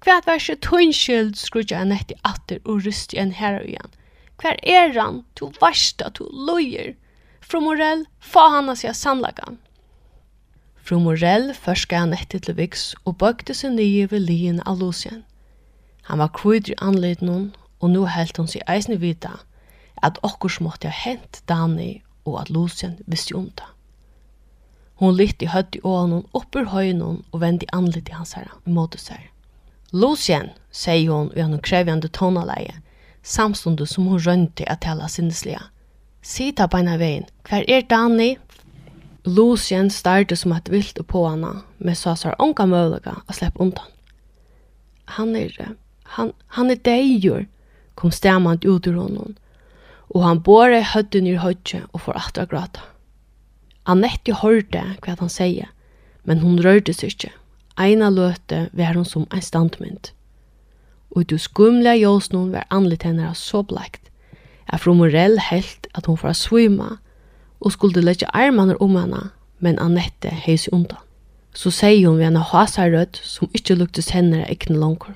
Hva 0.03 0.19
var 0.25 0.41
ikke 0.41 0.59
tunn 0.67 0.91
skyld, 0.93 1.37
skrudde 1.39 1.79
han 1.79 1.95
etter 1.95 2.19
atter 2.27 2.59
og 2.65 2.83
ryste 2.83 3.15
igjen 3.15 3.31
her 3.39 3.61
og 3.61 3.69
igjen. 3.71 3.95
Hva 4.43 4.57
er 4.67 4.91
han? 4.99 5.23
Du 5.39 5.47
varsta, 5.61 6.11
du 6.11 6.27
løyer. 6.27 6.93
Fru 7.39 7.61
Morell, 7.63 8.03
fa 8.19 8.49
han 8.57 8.71
av 8.73 8.81
seg 8.81 8.97
sannlagan. 8.99 9.61
Fru 10.85 10.99
Morell 10.99 11.53
førska 11.55 12.03
han 12.03 12.13
etter 12.13 12.43
til 12.43 12.59
Viks 12.59 12.91
og 13.05 13.15
bøkte 13.23 13.55
seg 13.57 13.77
nye 13.77 14.09
ved 14.11 14.27
lien 14.27 14.59
av 14.67 14.83
Lucien. 14.83 15.23
Han 16.09 16.19
var 16.21 16.35
kvidr 16.35 16.75
i 16.75 16.81
anledningen 16.83 17.53
og 17.85 17.93
nå 17.93 18.07
helt 18.09 18.41
hon 18.41 18.49
seg 18.49 18.65
eisne 18.71 18.97
vita 19.01 19.35
at 20.05 20.17
okkurs 20.25 20.57
måtte 20.63 20.89
ha 20.89 20.97
hent 21.05 21.43
Dani 21.49 22.01
og 22.25 22.39
at 22.41 22.49
Lucien 22.49 22.97
visste 23.05 23.37
om 23.37 23.51
det. 23.53 23.67
Hon 25.01 25.15
lytt 25.15 25.43
i 25.43 25.51
høtt 25.51 25.75
i 25.77 25.83
ånen 25.83 26.23
oppur 26.33 26.71
høynen 26.71 27.21
og 27.31 27.41
vendi 27.43 27.67
anlitt 27.75 28.09
i 28.09 28.15
hans 28.15 28.33
herre 28.37 28.55
mot 28.65 28.95
seg. 28.99 29.19
Lucien, 29.93 30.49
sier 30.71 31.11
hon 31.11 31.29
i 31.35 31.43
en 31.43 31.59
krevjande 31.63 32.09
tonaleie, 32.15 32.79
samstundet 33.23 33.91
som 33.91 34.07
hon 34.09 34.23
rønte 34.23 34.65
at 34.71 34.81
tala 34.83 35.07
sinneslige. 35.11 35.61
Sita 36.25 36.67
beina 36.71 36.97
veien, 36.97 37.27
hver 37.47 37.67
er 37.69 37.85
Dani? 37.85 38.35
Lucien 39.25 39.89
starte 39.89 40.35
som 40.37 40.53
et 40.55 40.71
vilt 40.71 40.99
på 41.07 41.25
henne, 41.27 41.61
men 41.77 41.97
sa 41.97 42.15
seg 42.17 42.37
onka 42.41 42.65
mølega 42.69 43.19
å 43.25 43.35
slippe 43.35 43.61
undan. 43.61 43.91
Han 45.17 45.35
er, 45.37 45.53
han, 46.15 46.31
han 46.57 46.71
er 46.73 46.81
deijur, 46.81 47.45
kom 47.95 48.11
stamant 48.11 48.65
ut 48.65 48.87
ur 48.87 48.99
honom, 48.99 49.35
og 50.13 50.23
han 50.23 50.43
båre 50.43 50.83
høtten 50.93 51.27
i 51.27 51.37
høtje 51.39 51.85
og 51.91 52.05
får 52.05 52.19
atra 52.21 52.45
gråta. 52.49 52.83
Annette 53.85 54.33
hørte 54.41 54.81
hva 55.05 55.15
han 55.19 55.31
sier, 55.31 55.69
men 56.25 56.41
hun 56.41 56.61
rørte 56.63 56.93
seg 56.93 57.13
ikke. 57.13 57.31
Eina 57.77 58.09
løte 58.09 58.69
var 58.73 58.95
hun 58.95 59.05
som 59.05 59.27
en 59.31 59.43
standmynd. 59.43 60.11
Og 61.15 61.27
du 61.29 61.37
skumla 61.37 61.95
nun 62.33 62.51
var 62.51 62.67
anlet 62.69 63.03
henne 63.03 63.33
så 63.35 63.61
blekt, 63.63 64.09
at 64.67 64.81
Fromorell 64.81 65.39
helt 65.39 65.87
at 65.93 66.05
hun 66.05 66.17
får 66.17 66.33
svima, 66.33 66.97
og 67.61 67.71
skulle 67.71 68.01
legge 68.01 68.27
armene 68.33 68.75
om 68.81 68.95
henne, 68.95 69.29
men 69.59 69.79
Annette 69.79 70.29
heis 70.29 70.67
undan. 70.71 70.99
Så 71.53 71.71
sier 71.71 72.09
hun 72.09 72.17
ved 72.17 72.25
henne 72.25 72.43
hasarød 72.43 73.21
som 73.23 73.49
ikke 73.53 73.75
luktes 73.75 74.09
henne 74.09 74.43
ekne 74.49 74.75
langer. 74.77 75.15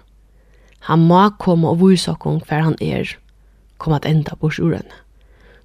Han 0.87 1.07
må 1.09 1.29
komme 1.39 1.69
og 1.69 1.81
vise 1.81 2.11
okkom 2.11 2.41
hver 2.47 2.63
han 2.63 2.77
er, 2.81 3.15
kom 3.77 3.93
at 3.93 4.05
enda 4.05 4.35
bors 4.39 4.59
ur 4.59 4.75
henne. 4.75 5.01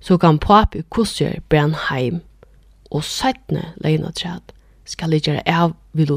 Så 0.01 0.19
kan 0.21 0.39
papi 0.39 0.83
kusser 0.91 1.41
brenn 1.49 1.75
heim, 1.89 2.21
og 2.91 3.05
sættne 3.05 3.73
leina 3.83 4.11
træd 4.13 4.53
skal 4.85 5.15
jeg 5.17 5.25
gjøre 5.25 5.47
av 5.49 5.73
vid 5.93 6.11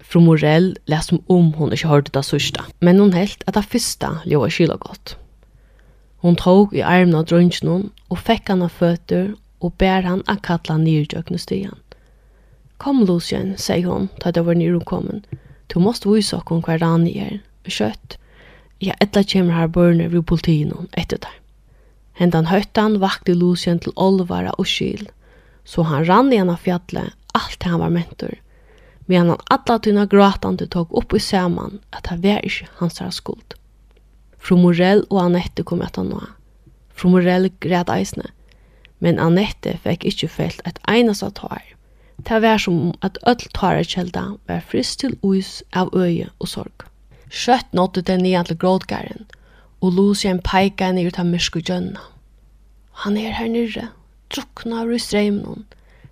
Fru 0.00 0.20
Morell 0.24 0.72
lær 0.90 1.04
som 1.06 1.20
om 1.28 1.52
hon 1.54 1.72
ikke 1.72 1.88
hørte 1.88 2.10
det 2.14 2.24
sørste, 2.24 2.64
men 2.80 2.98
hon 2.98 3.12
helt 3.12 3.44
at 3.46 3.54
det 3.54 3.64
første 3.64 4.08
ljøa 4.26 4.48
kyla 4.50 4.76
godt. 4.80 5.16
Hon 6.24 6.36
tog 6.36 6.74
i 6.74 6.82
armen 6.82 7.14
av 7.14 7.28
drønnsjonen 7.30 7.90
og 8.10 8.18
fikk 8.18 8.50
han 8.50 8.64
av 8.66 8.74
føtter 8.74 9.34
og 9.60 9.76
bær 9.78 10.02
han 10.08 10.24
av 10.26 10.40
kattla 10.42 10.78
nyrdjøkne 10.80 11.38
stian. 11.38 11.78
Kom, 12.80 13.04
Lucien, 13.04 13.54
sier 13.60 13.86
hon, 13.86 14.08
da 14.24 14.32
det 14.32 14.42
var 14.46 14.56
nyrkommen, 14.56 15.22
Du 15.70 15.78
måste 15.78 16.10
vise 16.10 16.36
okken 16.36 16.64
hva 16.66 16.76
rani 16.80 17.14
er, 17.22 17.38
kjøtt. 17.70 18.16
Ja, 18.82 18.96
etla 19.00 19.22
kjemmer 19.22 19.54
her 19.54 19.70
børne 19.70 20.08
ved 20.10 20.26
politien 20.26 20.88
etter 20.98 21.20
der. 21.22 21.36
Hendan 22.18 22.50
høytan 22.50 22.98
vakte 23.00 23.36
Lucien 23.36 23.78
til 23.80 23.94
olvara 23.96 24.52
og 24.58 24.66
kyl, 24.68 25.06
så 25.64 25.84
han 25.86 26.04
rann 26.08 26.32
igjen 26.32 26.50
av 26.52 26.60
fjallet 26.64 27.14
alt 27.36 27.62
han 27.62 27.80
var 27.80 27.90
mentor, 27.90 28.34
Men 29.06 29.28
han 29.28 29.38
alla 29.50 29.78
tyna 29.78 30.06
gråtande 30.06 30.66
tog 30.66 30.92
upp 30.94 31.14
i 31.14 31.18
saman 31.18 31.80
at 31.90 32.06
han 32.06 32.20
var 32.22 32.44
ikke 32.46 32.68
hans 32.78 32.98
her 32.98 33.10
skuld. 33.10 33.54
Fru 34.38 34.56
Morell 34.56 35.02
og 35.10 35.24
Annette 35.24 35.64
kom 35.66 35.82
etter 35.82 36.06
nå. 36.06 36.20
Fru 36.94 37.10
Morell 37.10 37.50
græd 37.60 37.90
eisne, 37.90 38.30
men 38.98 39.18
Annette 39.18 39.78
fikk 39.82 40.04
ikke 40.04 40.28
felt 40.28 40.62
et 40.64 40.78
eneste 40.88 41.30
tår. 41.34 41.62
Det 42.28 42.42
var 42.42 42.58
som 42.58 42.92
at 43.02 43.18
öll 43.26 43.48
tåra 43.54 43.84
kjelda 43.84 44.22
var 44.48 44.60
frist 44.60 45.00
til 45.00 45.16
uis 45.22 45.62
av 45.72 45.88
øye 45.96 46.28
og 46.38 46.48
sorg. 46.48 46.84
Skjøtt 47.30 47.72
nådde 47.72 48.02
den 48.02 48.22
nian 48.26 48.44
til 48.44 48.58
grådgaren, 48.58 49.26
og 49.80 49.92
Lucien 49.92 50.40
peika 50.42 50.90
henne 50.90 51.06
ut 51.06 51.18
av 51.18 51.26
myrsku 51.26 51.60
gjønna. 51.60 52.02
Han 53.04 53.16
er 53.16 53.32
her 53.32 53.48
nyrre, 53.48 53.88
drukna 54.34 54.82
av 54.82 54.90
rysreimnon, 54.90 55.64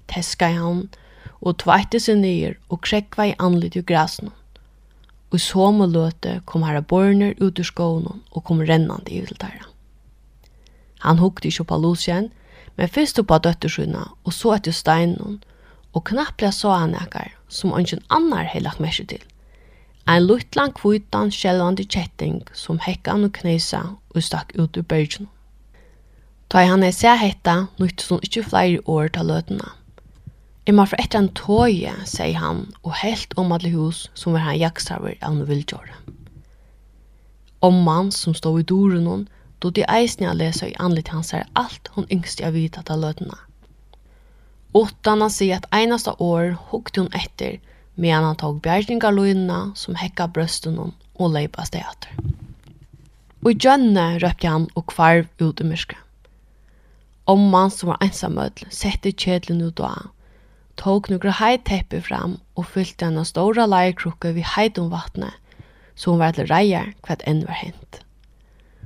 teska 0.09 0.49
i 0.49 0.57
han, 0.57 0.87
og 1.41 1.59
tveitte 1.63 2.01
seg 2.01 2.23
nyer 2.23 2.57
og 2.69 2.81
krekva 2.87 3.29
i 3.29 3.37
anlit 3.39 3.77
i 3.77 3.83
græsnon. 3.83 4.33
Og 5.31 5.43
så 5.45 5.69
må 5.75 5.87
løte 5.87 6.39
kom 6.49 6.65
herra 6.65 6.81
borner 6.81 7.35
ut 7.43 7.59
ur 7.59 7.69
skånen 7.69 8.23
og 8.33 8.45
kom 8.49 8.63
rennande 8.65 9.13
i 9.13 9.21
viltæra. 9.21 9.69
Han 11.05 11.19
hukte 11.19 11.49
ikke 11.49 11.69
på 11.69 11.77
Lucien, 11.77 12.31
men 12.77 12.89
først 12.89 13.21
på 13.27 13.39
døttersynna 13.39 14.07
og 14.25 14.33
så 14.33 14.55
etter 14.57 14.73
steinen, 14.73 15.43
og 15.95 16.05
knapplega 16.11 16.53
så 16.53 16.75
han 16.77 16.95
ekkar, 16.99 17.33
som 17.49 17.75
ønsken 17.75 18.05
annar 18.13 18.49
hei 18.53 18.61
lagt 18.61 18.81
mersi 18.81 19.07
til. 19.09 19.23
Ein 20.09 20.25
luttlan 20.25 20.73
kvitan 20.73 21.33
sjelvandi 21.33 21.85
kjetting 21.85 22.41
som 22.57 22.79
hekkan 22.81 23.27
og 23.27 23.35
knesa 23.37 23.83
og 24.15 24.23
stakk 24.25 24.55
ut 24.57 24.77
ur 24.77 24.87
bergen. 24.89 25.29
Ta 26.49 26.63
han 26.65 26.85
hei 26.85 26.93
seg 26.97 27.19
hetta, 27.21 27.67
nyttes 27.81 28.09
som 28.09 28.23
ikkje 28.25 28.47
flere 28.49 28.85
år 28.89 29.11
ta 29.13 29.25
løtena. 29.25 29.75
Jeg 30.69 30.77
må 30.77 30.85
for 30.85 31.01
etter 31.01 31.21
en 31.21 31.31
tøye, 31.37 31.93
sier 32.09 32.41
han, 32.41 32.67
og 32.85 32.97
helt 33.01 33.33
om 33.41 33.53
alle 33.57 33.73
hus 33.73 34.07
som 34.13 34.35
var 34.37 34.45
han 34.45 34.61
jaksaver 34.61 35.17
av 35.25 35.37
noe 35.37 35.49
vildgjøre. 35.49 35.95
Om 37.65 37.83
mann 37.85 38.11
som 38.13 38.37
stod 38.37 38.61
i 38.61 38.67
doren 38.69 39.07
hon, 39.09 39.29
då 39.61 39.71
de 39.71 39.85
eisne 39.89 40.27
jeg 40.27 40.37
leser 40.37 40.69
i 40.69 40.77
anlitt 40.79 41.09
hans 41.09 41.33
er 41.35 41.49
alt 41.57 41.89
hon 41.97 42.07
yngst 42.13 42.41
jeg 42.41 42.53
vidt 42.55 42.79
at 42.79 42.93
av 42.93 43.01
løtena. 43.01 43.48
Utan 44.75 45.21
han 45.21 45.31
säga 45.31 45.57
ett 45.57 45.75
enaste 45.75 46.11
år 46.11 46.57
huggde 46.71 47.01
hon 47.01 47.13
efter 47.13 47.61
medan 47.95 48.25
han 48.25 48.37
tog 48.37 48.61
bjärgningarlojorna 48.61 49.73
som 49.75 49.95
häckade 49.95 50.33
brösten 50.33 50.79
hon 50.79 50.93
och 51.13 51.31
lejpade 51.31 51.67
steater. 51.67 52.17
Och 53.43 53.51
i 53.51 53.57
djönne 53.61 54.19
röpte 54.19 54.49
han 54.49 54.67
och 54.75 54.87
kvarv 54.87 55.27
ut 55.39 55.61
i 55.61 55.65
myrska. 55.65 55.97
Omman 57.25 57.71
som 57.71 57.89
var 57.89 57.99
ensamödl 58.01 58.65
sette 58.71 59.13
kedlen 59.13 59.61
ut 59.61 59.81
och 59.81 59.91
an, 59.91 60.09
tog 60.75 61.11
några 61.11 61.31
hajteppe 61.31 62.03
fram 62.03 62.37
och 62.55 62.69
fyllde 62.69 63.05
henne 63.05 63.25
stora 63.25 63.67
lajkrukor 63.67 64.33
vid 64.33 64.45
hajdomvattnet 64.45 65.35
så 65.95 66.11
hon 66.11 66.19
var 66.19 66.33
till 66.33 66.47
rejer 66.47 66.95
vad 67.09 67.23
än 67.25 67.47
var 67.47 67.53
hänt. 67.53 68.01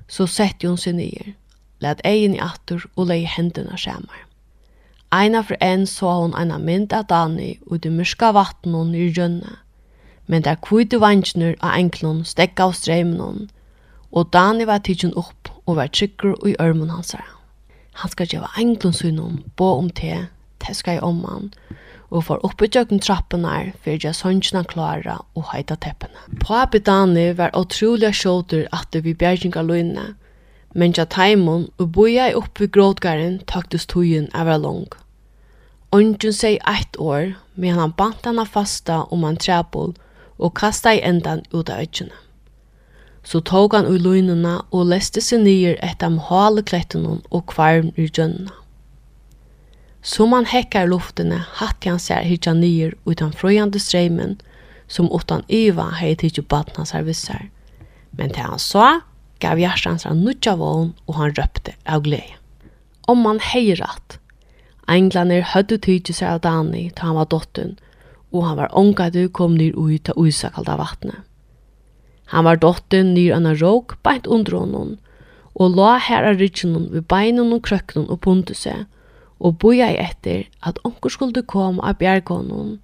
Så 0.08 0.26
sette 0.26 0.68
hon 0.68 0.78
sig 0.78 0.92
ner, 0.92 1.34
lät 1.78 2.00
egen 2.04 2.34
i 2.34 2.40
attor 2.40 2.90
och 2.94 3.06
lägger 3.06 3.26
händerna 3.26 3.76
skärmar. 3.76 4.26
Eina 5.12 5.42
for 5.44 5.56
en 5.60 5.82
så 5.86 6.08
hon 6.08 6.32
eina 6.40 6.56
mynd 6.58 6.92
av 6.96 7.04
Dani 7.10 7.58
ut 7.68 7.84
i 7.84 7.90
myrska 7.92 8.30
og 8.32 8.94
i 8.96 9.10
rjønne. 9.12 9.58
Men 10.26 10.42
der 10.42 10.54
kvite 10.54 11.00
vansjner 11.00 11.56
av 11.60 11.74
enklon 11.76 12.24
stekka 12.24 12.64
av 12.64 12.72
streimnen, 12.72 13.50
og 14.10 14.32
Dani 14.32 14.64
var 14.64 14.78
tidsen 14.78 15.12
opp 15.14 15.50
og 15.66 15.76
var 15.76 15.88
trykker 15.88 16.34
i 16.48 16.56
ørmen 16.60 16.90
hans. 16.90 17.14
Han 17.92 18.10
skal 18.10 18.26
gjøre 18.26 18.48
enklon 18.56 18.92
synen, 18.92 19.44
bo 19.56 19.76
om 19.78 19.90
te, 19.90 20.28
teska 20.64 20.94
i 20.94 21.02
omman, 21.02 21.52
og 22.08 22.24
får 22.24 22.40
oppe 22.44 22.68
tjøkken 22.68 23.00
trappen 23.00 23.44
her 23.44 23.72
for 23.82 23.92
jeg 23.92 24.16
sønnsene 24.16 24.64
klara 24.64 25.18
og 25.34 25.52
heita 25.52 25.76
teppene. 25.76 26.24
Papi 26.40 26.78
Dani 26.78 27.32
var 27.36 27.52
utrolig 27.56 28.14
sjåter 28.14 28.64
at 28.72 28.88
det 28.92 29.04
vi 29.04 29.12
bjergjinga 29.12 29.62
løgne, 29.62 30.14
men 30.74 30.96
ja 30.96 31.04
taimon 31.04 31.68
og 31.78 31.92
boja 31.92 32.30
i 32.30 32.36
oppe 32.36 32.64
i 32.64 32.72
grådgaren 32.72 33.40
taktes 33.46 33.86
tøyen 33.86 34.28
er 34.32 34.56
lang. 34.56 34.88
Ongen 35.92 36.32
seg 36.32 36.56
eitt 36.64 36.96
år, 36.96 37.34
men 37.54 37.76
han 37.76 37.92
bant 37.92 38.24
henne 38.24 38.46
fasta 38.48 39.02
om 39.12 39.26
han 39.28 39.36
trebol 39.36 39.92
og 40.38 40.54
kasta 40.56 40.94
i 40.96 41.02
endan 41.04 41.42
ut 41.52 41.68
av 41.68 41.82
øtjene. 41.84 42.16
Så 43.22 43.42
tog 43.44 43.74
han 43.76 43.86
ui 43.86 43.98
løgnene 44.00 44.54
og 44.72 44.88
leste 44.90 45.20
seg 45.22 45.44
nyer 45.44 45.76
etter 45.84 46.08
om 46.08 46.16
hale 46.30 46.64
klettene 46.66 47.20
og 47.30 47.44
kvarm 47.52 47.92
ur 47.94 48.08
gjønnene. 48.08 48.54
Som 50.02 50.32
han 50.34 50.48
hekkar 50.50 50.88
luftene, 50.90 51.44
hatt 51.60 51.84
han 51.86 52.00
seg 52.02 52.26
hitja 52.26 52.56
nyer 52.56 52.96
utan 53.06 53.30
frøyande 53.36 53.78
streimen, 53.78 54.40
som 54.88 55.12
utan 55.14 55.44
iva 55.46 55.92
hei 56.00 56.16
tidsi 56.18 56.42
badna 56.42 56.88
sær. 56.88 57.04
Men 58.16 58.32
til 58.32 58.48
han 58.48 58.58
sa, 58.58 59.02
gav 59.38 59.60
hjertan 59.60 60.00
sær 60.02 60.16
nudja 60.18 60.56
vogn, 60.58 60.90
og 61.06 61.20
han 61.20 61.36
røpte 61.38 61.76
av 61.86 62.02
glede. 62.02 62.34
Om 63.06 63.22
man 63.22 63.38
hei 63.52 63.76
rett, 63.78 64.18
Englander 64.90 65.44
høyde 65.52 65.78
tydje 65.78 66.14
seg 66.16 66.28
av 66.36 66.40
Dani 66.46 66.88
til 66.90 67.06
han 67.06 67.18
var 67.18 67.28
dottun, 67.30 67.76
og 68.32 68.46
han 68.46 68.58
var 68.58 68.74
ångadu 68.78 69.28
kom 69.28 69.54
nyr 69.58 69.76
ui 69.78 69.98
til 69.98 70.16
uisakalda 70.18 70.76
vattnet. 70.80 71.20
Han 72.32 72.46
var 72.48 72.56
dottun 72.56 73.12
nyr 73.14 73.36
anna 73.36 73.52
råk 73.54 73.98
beint 74.02 74.26
under 74.26 74.58
honom, 74.58 74.92
og 75.54 75.76
la 75.76 75.98
her 76.00 76.24
av 76.30 76.40
rydgjennom 76.40 76.88
ved 76.94 77.06
beinen 77.12 77.52
og 77.52 77.62
krøkkenen 77.68 78.08
og 78.08 78.22
bunte 78.24 78.56
seg, 78.56 78.86
og 79.42 79.58
boja 79.60 79.90
i 79.92 79.98
etter 80.00 80.46
at 80.62 80.78
onker 80.86 81.12
skulle 81.12 81.42
komme 81.42 81.82
av 81.82 81.98
bjergånden, 82.00 82.78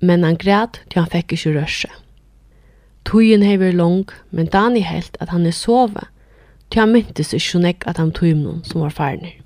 men 0.00 0.24
han 0.24 0.38
græd 0.40 0.80
til 0.88 1.02
han 1.02 1.10
fikk 1.12 1.34
ikke 1.36 1.54
rørse. 1.58 1.90
Tøyen 3.04 3.42
hever 3.42 3.72
lang, 3.72 4.08
men 4.30 4.48
Dani 4.48 4.80
helt 4.86 5.16
at 5.20 5.28
han 5.34 5.46
er 5.46 5.56
sove, 5.56 6.06
til 6.70 6.84
han 6.84 6.92
myntes 6.94 7.34
ikke 7.34 7.60
nek 7.60 7.86
at 7.90 7.98
han 7.98 8.12
tøymnen 8.14 8.64
som 8.64 8.84
var 8.84 8.94
ferner. 8.94 9.39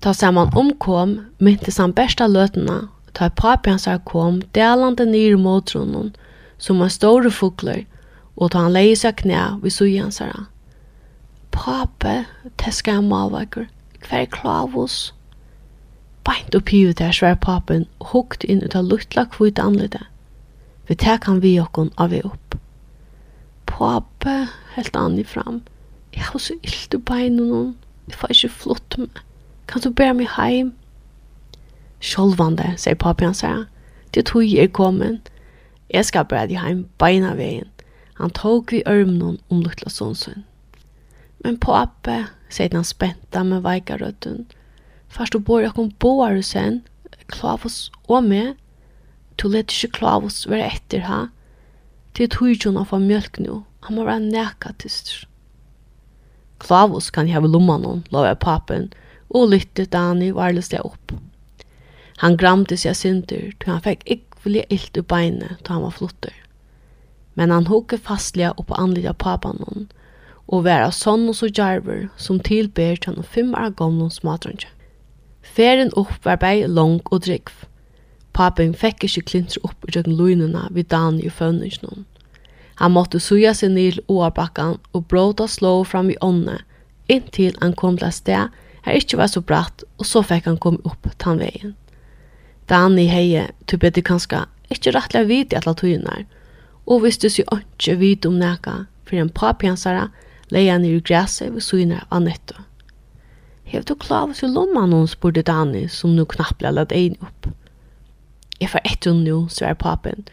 Ta 0.00 0.12
saman 0.14 0.52
omkom, 0.54 1.18
myntes 1.42 1.78
han 1.82 1.92
besta 1.92 2.28
løtena, 2.30 2.84
ta 3.14 3.28
papi 3.34 3.72
hans 3.72 3.88
her 3.90 3.98
kom, 4.06 4.42
delande 4.54 5.06
nyr 5.08 5.34
mot 5.40 5.74
ronnen, 5.74 6.12
som 6.58 6.82
en 6.82 6.92
store 6.92 7.32
fugler, 7.34 7.82
og 8.36 8.52
ta 8.52 8.62
han 8.66 8.76
leie 8.76 8.94
seg 8.96 9.18
knæ 9.24 9.58
ved 9.64 9.74
sui 9.74 9.96
hans 9.98 10.20
her. 10.22 10.46
Pape, 11.50 12.14
teska 12.62 12.94
han 13.00 13.10
malvaker, 13.10 13.66
hver 14.06 14.28
klavus. 14.30 15.12
Beint 16.22 16.54
upp 16.54 16.70
hivet 16.70 17.00
der 17.02 17.14
svær 17.14 17.34
papen, 17.42 17.88
hukt 18.12 18.46
inn 18.46 18.62
ut 18.62 18.76
av 18.78 18.86
luttla 18.86 19.26
kvitt 19.34 19.58
anlite. 19.58 20.04
Vi 20.86 20.94
tek 20.94 21.26
han 21.26 21.42
vi 21.42 21.56
okkon 21.58 21.90
av 21.98 22.14
vi 22.14 22.22
opp. 22.22 22.54
Pape, 23.66 24.44
helt 24.76 24.96
anni 24.96 25.26
fram, 25.26 25.64
jeg 26.14 26.30
har 26.30 26.38
så 26.42 26.54
illt 26.62 26.94
i 26.94 27.02
beinene, 27.02 27.72
jeg 28.06 28.20
får 28.20 28.36
ikke 28.36 28.58
flott 28.62 28.98
med. 29.02 29.24
Kan 29.68 29.82
du 29.84 29.90
bæra 29.92 30.14
meg 30.16 30.30
heim? 30.32 30.72
Sjolvande, 32.00 32.72
sier 32.80 32.96
papi 32.96 33.26
han 33.26 33.36
sier. 33.36 33.66
Det 34.16 34.24
tog 34.30 34.46
jeg 34.46 34.72
kommen. 34.72 35.18
Jeg 35.92 36.08
skal 36.08 36.24
bæra 36.24 36.48
deg 36.48 36.62
heim 36.62 36.86
beina 37.00 37.34
veien. 37.36 37.68
Han 38.16 38.32
tog 38.34 38.72
vi 38.72 38.80
ørmnen 38.88 39.36
om 39.50 39.60
lutla 39.60 39.92
sonsen. 39.92 40.46
Men 41.44 41.58
papi, 41.60 42.22
sier 42.48 42.72
han 42.72 42.86
spenta 42.86 43.42
med 43.44 43.66
veikarøtten. 43.66 44.46
Fast 45.08 45.36
du 45.36 45.38
bor 45.38 45.60
jakom 45.60 45.90
boar 46.00 46.40
sen, 46.42 46.80
klavus 47.28 47.90
og 48.08 48.24
med. 48.24 48.54
Du 49.36 49.48
let 49.52 49.72
ikke 49.72 49.98
klavus 50.00 50.46
være 50.48 50.70
etter 50.78 51.04
ha. 51.04 51.26
Det 52.16 52.30
tog 52.32 52.56
jo 52.56 52.72
han 52.72 52.80
av 52.80 53.04
mjölk 53.04 53.36
nå. 53.44 53.62
Han 53.84 54.00
må 54.00 54.08
være 54.08 54.24
nekka 54.24 54.72
tyster. 54.80 55.26
Klavus 56.58 57.10
kan 57.10 57.28
jeg 57.28 57.36
heve 57.36 57.52
lomman 57.52 57.84
hon, 57.84 58.02
lov 58.10 58.26
jeg 58.26 58.40
papen, 58.42 58.88
og 58.88 59.04
og 59.28 59.50
lytte 59.52 59.86
Dani 59.92 60.30
varløslega 60.34 60.84
opp. 60.86 61.14
Han 62.22 62.36
gramte 62.36 62.76
seg 62.76 62.96
synder, 62.98 63.52
til 63.60 63.70
han 63.70 63.84
fikk 63.84 64.02
ikkvelig 64.10 64.64
ilt 64.74 64.98
i 64.98 65.04
beinet 65.04 65.60
til 65.62 65.76
han 65.76 65.84
var 65.86 65.94
flotter. 65.98 66.34
Men 67.38 67.52
han 67.54 67.68
hukke 67.70 68.00
fastlige 68.02 68.54
opp 68.58 68.72
anlita 68.74 69.14
papanon, 69.14 69.86
og 70.48 70.64
være 70.64 70.90
sånn 70.96 71.28
og 71.28 71.36
så 71.38 71.50
jarver 71.52 72.08
som 72.16 72.40
tilber 72.40 72.96
til 72.96 73.12
han 73.12 73.22
og 73.22 73.30
fem 73.36 73.54
år 73.54 73.74
gamle 73.78 74.08
smadranger. 74.10 74.70
Ferien 75.42 75.92
opp 75.96 76.24
var 76.24 76.40
bei 76.42 76.66
lang 76.66 77.00
og 77.12 77.22
drikv. 77.26 77.64
Papen 78.34 78.74
fikk 78.74 79.04
ikke 79.06 79.26
klintre 79.30 79.62
opp 79.66 79.86
i 79.86 79.94
jøkken 79.94 80.16
løgnene 80.18 80.68
vid 80.74 80.90
Dani 80.92 81.26
og 81.26 81.34
fønningsnån. 81.38 82.06
Han 82.78 82.94
måtte 82.94 83.18
suja 83.18 83.54
seg 83.58 83.72
nil 83.74 83.98
oabakkan 84.06 84.76
og 84.94 85.06
bråta 85.10 85.48
slå 85.50 85.82
fram 85.84 86.12
i 86.12 86.18
ånne, 86.22 86.60
inntil 87.10 87.56
han 87.60 87.74
kom 87.74 87.96
til 87.98 88.14
sted 88.14 88.54
her 88.88 88.96
ikkje 88.96 89.18
var 89.20 89.28
så 89.28 89.42
bratt, 89.44 89.84
og 90.00 90.08
så 90.08 90.22
fekk 90.24 90.48
han 90.48 90.60
komme 90.62 90.80
opp 90.88 91.10
tann 91.20 91.42
vegin. 91.42 91.74
Dani 92.68 93.04
heie, 93.08 93.48
tu 93.68 93.76
bedde 93.80 94.02
kanska, 94.04 94.46
ikkje 94.72 94.94
rettelig 94.96 95.28
vit 95.28 95.52
i 95.52 95.58
atla 95.58 95.74
tujunar, 95.76 96.24
og 96.88 97.04
visste 97.04 97.28
sig 97.32 97.44
ikkje 97.52 97.98
vit 98.00 98.28
om 98.28 98.38
neka, 98.40 98.86
for 99.04 99.20
en 99.20 99.32
papjansara 99.32 100.08
leia 100.52 100.78
nir 100.80 100.98
i 100.98 101.04
græset 101.04 101.52
ved 101.52 101.64
synar 101.64 102.06
av 102.08 102.24
netto. 102.24 102.56
Hev 103.68 103.84
du 103.84 103.94
klavet 104.00 104.40
til 104.40 104.54
lomman 104.56 104.88
noen, 104.92 105.08
spurte 105.08 105.44
Dani, 105.44 105.84
som 105.92 106.14
nu 106.16 106.24
knappla 106.24 106.72
lad 106.72 106.92
ein 106.96 107.18
opp. 107.20 107.50
Jeg 108.60 108.72
får 108.72 108.84
etter 108.88 109.12
nu, 109.12 109.44
svær 109.52 109.76
papen, 109.76 110.24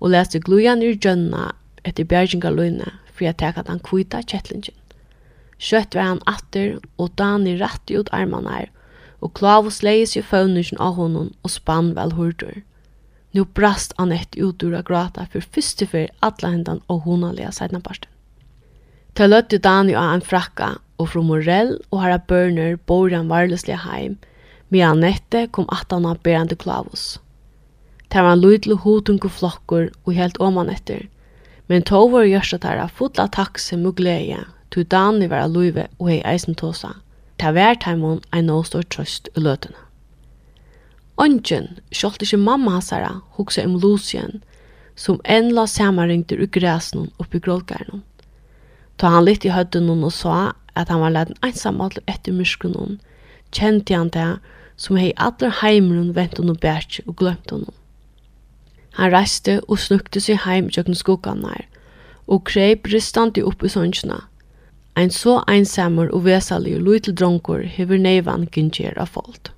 og 0.00 0.12
leste 0.12 0.40
glujan 0.40 0.84
i 0.84 0.92
gjønna 0.92 1.54
etter 1.88 2.04
bjergingaløyne, 2.04 2.92
for 3.12 3.24
jeg 3.24 3.40
tek 3.40 3.56
at 3.56 3.72
han 3.72 3.80
kvita 3.80 4.20
kjettlingen. 4.20 4.76
Kjøtt 5.62 5.94
var 5.94 6.08
han 6.08 6.22
atter, 6.26 6.78
og 6.98 7.12
Dani 7.20 7.54
rett 7.60 7.90
ut 7.94 8.10
armarnar, 8.10 8.66
og 9.22 9.34
Klavus 9.38 9.78
leis 9.86 10.16
jo 10.16 10.22
føvnersen 10.26 10.80
av 10.82 10.96
honom 10.98 11.30
og 11.46 11.52
spann 11.54 11.92
vel 11.94 12.14
hurdur. 12.18 12.62
Nå 13.32 13.44
brast 13.56 13.94
Annette 14.02 14.40
ut 14.42 14.62
ur 14.66 14.74
av 14.74 14.88
grata 14.88 15.28
for 15.30 15.44
første 15.54 15.86
fyr 15.88 16.10
atla 16.26 16.50
hendan 16.56 16.82
og 16.90 17.06
honalega 17.06 17.52
seidnaparsten. 17.54 18.10
Ta 19.14 19.28
løtte 19.28 19.60
Dani 19.62 19.94
av 19.94 20.16
en 20.16 20.24
frakka, 20.24 20.74
og 20.98 21.12
fra 21.12 21.22
Morell 21.24 21.76
og 21.90 22.00
herra 22.02 22.18
Børner 22.18 22.78
bor 22.88 23.12
han 23.14 23.30
varløslig 23.30 23.78
heim, 23.84 24.16
med 24.72 24.86
Annette 24.86 25.46
kom 25.52 25.68
atan 25.70 26.08
av 26.08 26.22
berande 26.24 26.56
Klavus. 26.58 27.20
Det 28.08 28.20
var 28.20 28.34
en 28.34 28.42
lydelig 28.42 28.80
hotungu 28.82 29.28
flokkur 29.30 29.90
og 30.04 30.16
helt 30.16 30.40
oman 30.40 30.72
etter, 30.72 31.06
men 31.68 31.86
tog 31.86 32.10
var 32.12 32.26
at 32.26 32.50
tæra 32.64 32.88
fotla 32.88 33.28
takse 33.32 33.76
mugleie, 33.76 34.42
tog 34.72 34.88
Dani 34.88 35.28
var 35.30 35.44
alluive 35.44 35.86
og 35.98 36.08
hei 36.10 36.20
eisen 36.24 36.56
tåsa. 36.58 36.96
Ta 37.38 37.52
vær 37.52 37.76
taimon 37.76 38.22
ein 38.32 38.48
nå 38.48 38.62
stor 38.66 38.84
trøst 38.88 39.28
i 39.36 39.42
løtene. 39.44 39.76
Ongen, 41.20 41.68
sjålt 41.92 42.24
ikkje 42.24 42.40
mamma 42.40 42.78
hansara, 42.78 43.20
hugsa 43.36 43.66
om 43.68 43.76
Lucien, 43.82 44.40
som 44.96 45.20
enn 45.24 45.52
la 45.54 45.66
samarringter 45.68 46.40
ur 46.40 46.50
græsnen 46.50 47.10
oppi 47.20 47.40
grålgærnen. 47.42 48.02
Ta 48.96 49.12
han 49.12 49.26
litt 49.26 49.44
i 49.44 49.52
høyden 49.52 49.90
og 49.92 50.12
sa 50.16 50.54
at 50.74 50.88
han 50.88 51.02
var 51.04 51.12
leden 51.12 51.38
einsam 51.44 51.80
alt 51.84 52.00
etter 52.08 52.32
myskenen, 52.32 52.98
kjente 53.52 53.94
han 53.94 54.10
det 54.14 54.38
som 54.80 54.96
hei 54.96 55.12
allar 55.16 55.60
heimeren 55.60 56.14
vent 56.16 56.38
hon 56.40 56.52
og 56.54 56.60
bært 56.64 57.00
og 57.06 57.16
glemt 57.20 57.52
hon. 57.52 57.68
Han 58.96 59.12
reiste 59.12 59.60
og 59.68 59.80
snukte 59.80 60.20
seg 60.20 60.42
heim 60.46 60.68
tjøkken 60.72 61.44
her, 61.44 61.66
og 62.26 62.44
kreip 62.48 62.88
ristandi 62.88 63.42
upp 63.42 63.64
i 63.64 63.72
Ein 64.94 65.10
så 65.10 65.38
einsamur 65.48 66.10
og 66.12 66.26
vesaligur 66.26 66.82
lítil 66.84 67.14
drongur 67.16 67.62
hevur 67.64 67.96
neivan 67.96 68.44
gyngjer 68.52 68.98
av 69.00 69.14
folk. 69.14 69.52